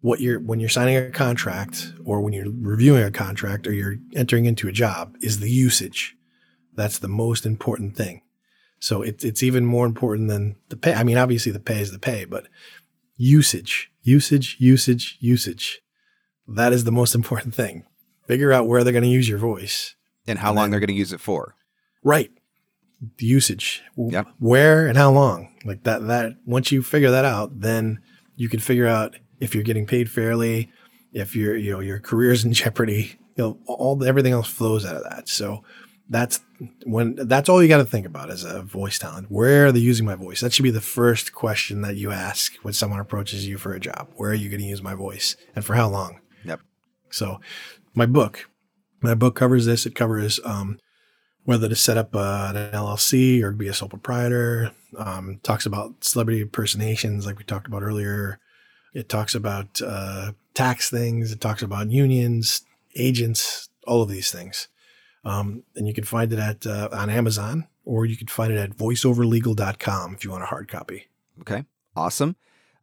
[0.01, 3.95] what you're when you're signing a contract or when you're reviewing a contract or you're
[4.15, 6.15] entering into a job is the usage.
[6.75, 8.21] That's the most important thing.
[8.85, 10.93] So it's it's even more important than the pay.
[10.93, 12.45] I mean, obviously the pay is the pay, but
[13.17, 15.81] usage, usage, usage, usage.
[16.47, 17.87] That is the most important thing.
[18.27, 19.95] Figure out where they're going to use your voice
[20.27, 21.55] and how and long then, they're going to use it for.
[22.03, 22.29] Right.
[23.17, 23.81] The usage.
[23.97, 24.27] Yep.
[24.37, 25.55] Where and how long.
[25.65, 28.01] Like that that once you figure that out, then
[28.35, 30.71] you can figure out if you're getting paid fairly,
[31.11, 34.95] if your you know your career's in jeopardy, you know all everything else flows out
[34.95, 35.27] of that.
[35.27, 35.63] So
[36.07, 36.39] that's
[36.85, 39.29] when that's all you got to think about as a voice talent.
[39.29, 40.41] Where are they using my voice?
[40.41, 43.79] That should be the first question that you ask when someone approaches you for a
[43.79, 44.09] job.
[44.15, 46.19] Where are you going to use my voice and for how long?
[46.45, 46.61] Yep.
[47.09, 47.39] So
[47.93, 48.49] my book,
[49.01, 49.85] my book covers this.
[49.85, 50.79] It covers um,
[51.43, 54.71] whether to set up uh, an LLC or be a sole proprietor.
[54.97, 58.39] Um, talks about celebrity impersonations, like we talked about earlier.
[58.93, 61.31] It talks about uh, tax things.
[61.31, 62.61] It talks about unions,
[62.95, 64.69] agents, all of these things.
[65.25, 68.57] Um, and you can find it at uh, on Amazon or you can find it
[68.57, 71.07] at voiceoverlegal.com if you want a hard copy.
[71.41, 71.63] Okay,
[71.95, 72.35] awesome.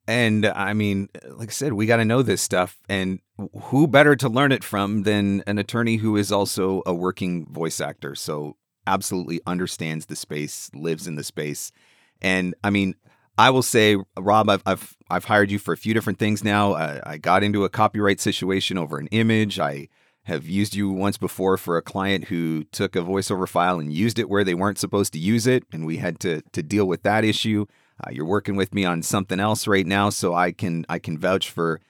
[0.09, 2.81] And I mean, like I said, we got to know this stuff.
[2.89, 3.21] And
[3.65, 7.81] who better to learn it from than an attorney who is also a working voice
[7.81, 8.15] actor?
[8.15, 11.71] So, absolutely understands the space, lives in the space.
[12.21, 12.97] And I mean,
[13.39, 16.75] I will say, Rob, I've I've, I've hired you for a few different things now.
[16.75, 19.61] I, I got into a copyright situation over an image.
[19.61, 19.89] I
[20.25, 24.19] have used you once before for a client who took a voiceover file and used
[24.19, 27.03] it where they weren't supposed to use it, and we had to to deal with
[27.03, 27.67] that issue.
[28.03, 31.19] Uh, you're working with me on something else right now, so I can I can
[31.19, 31.81] vouch for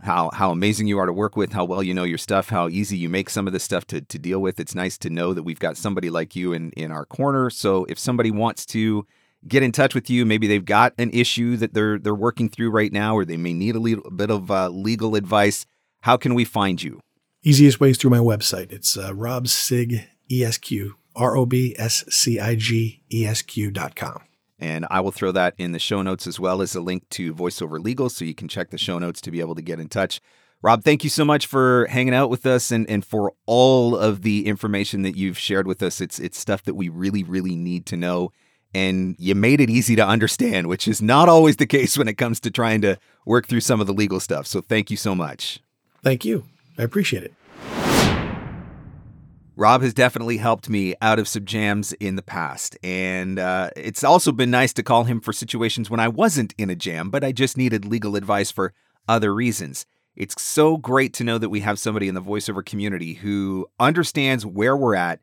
[0.00, 2.68] how how amazing you are to work with, how well you know your stuff, how
[2.68, 4.58] easy you make some of this stuff to to deal with.
[4.58, 7.48] It's nice to know that we've got somebody like you in in our corner.
[7.50, 9.06] So if somebody wants to
[9.46, 12.70] get in touch with you, maybe they've got an issue that they're they're working through
[12.70, 15.64] right now, or they may need a little bit of uh, legal advice.
[16.02, 17.00] How can we find you?
[17.48, 18.70] Easiest way is through my website.
[18.72, 20.70] It's uh, Rob Sig ESQ,
[21.16, 24.20] R O B S C I G E S Q dot com.
[24.58, 27.32] And I will throw that in the show notes as well as a link to
[27.32, 29.88] VoiceOver Legal so you can check the show notes to be able to get in
[29.88, 30.20] touch.
[30.60, 34.20] Rob, thank you so much for hanging out with us and, and for all of
[34.20, 36.02] the information that you've shared with us.
[36.02, 38.30] It's it's stuff that we really, really need to know.
[38.74, 42.18] And you made it easy to understand, which is not always the case when it
[42.18, 44.46] comes to trying to work through some of the legal stuff.
[44.46, 45.60] So thank you so much.
[46.02, 46.44] Thank you.
[46.76, 47.32] I appreciate it.
[49.58, 52.78] Rob has definitely helped me out of some jams in the past.
[52.80, 56.70] And uh, it's also been nice to call him for situations when I wasn't in
[56.70, 58.72] a jam, but I just needed legal advice for
[59.08, 59.84] other reasons.
[60.14, 64.46] It's so great to know that we have somebody in the voiceover community who understands
[64.46, 65.18] where we're at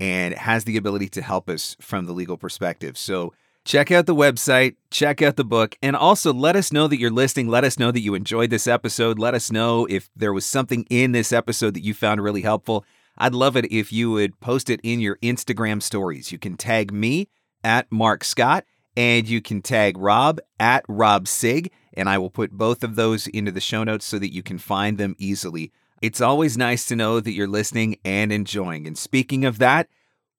[0.00, 2.96] and has the ability to help us from the legal perspective.
[2.96, 3.34] So
[3.66, 7.10] check out the website, check out the book, and also let us know that you're
[7.10, 7.48] listening.
[7.48, 9.18] Let us know that you enjoyed this episode.
[9.18, 12.86] Let us know if there was something in this episode that you found really helpful.
[13.16, 16.32] I'd love it if you would post it in your Instagram stories.
[16.32, 17.28] You can tag me
[17.62, 18.64] at Mark Scott
[18.96, 23.26] and you can tag Rob at Rob Sig, and I will put both of those
[23.26, 25.72] into the show notes so that you can find them easily.
[26.00, 28.86] It's always nice to know that you're listening and enjoying.
[28.86, 29.88] And speaking of that,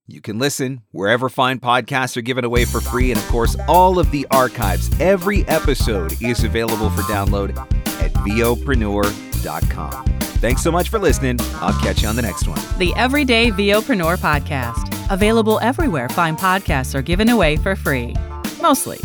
[0.08, 3.12] you can listen wherever fine podcasts are given away for free.
[3.12, 7.58] And of course, all of the archives, every episode is available for download
[8.02, 10.15] at VOpreneur.com.
[10.40, 11.38] Thanks so much for listening.
[11.56, 12.60] I'll catch you on the next one.
[12.78, 14.92] The Everyday VOpreneur Podcast.
[15.12, 18.16] Available everywhere fine podcasts are given away for free.
[18.62, 19.00] Mostly,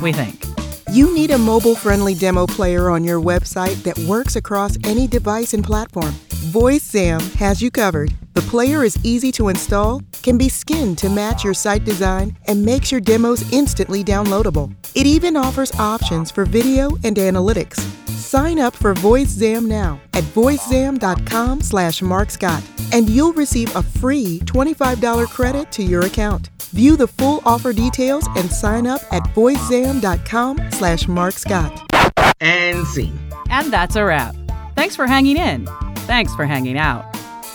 [0.00, 0.44] we think.
[0.92, 5.52] You need a mobile friendly demo player on your website that works across any device
[5.54, 6.14] and platform.
[6.46, 8.14] VoiceZam has you covered.
[8.34, 12.64] The player is easy to install, can be skinned to match your site design, and
[12.64, 14.72] makes your demos instantly downloadable.
[14.94, 17.80] It even offers options for video and analytics.
[18.10, 25.28] Sign up for VoiceZam now at voicezam.com slash markscott, and you'll receive a free $25
[25.28, 26.50] credit to your account.
[26.70, 31.92] View the full offer details and sign up at voicezam.com slash markscott.
[32.40, 33.12] And see.
[33.50, 34.36] And that's a wrap.
[34.76, 35.66] Thanks for hanging in.
[36.06, 37.04] Thanks for hanging out.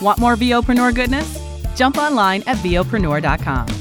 [0.02, 1.40] Want more VOpreneur goodness?
[1.76, 3.81] Jump online at VOpreneur.com.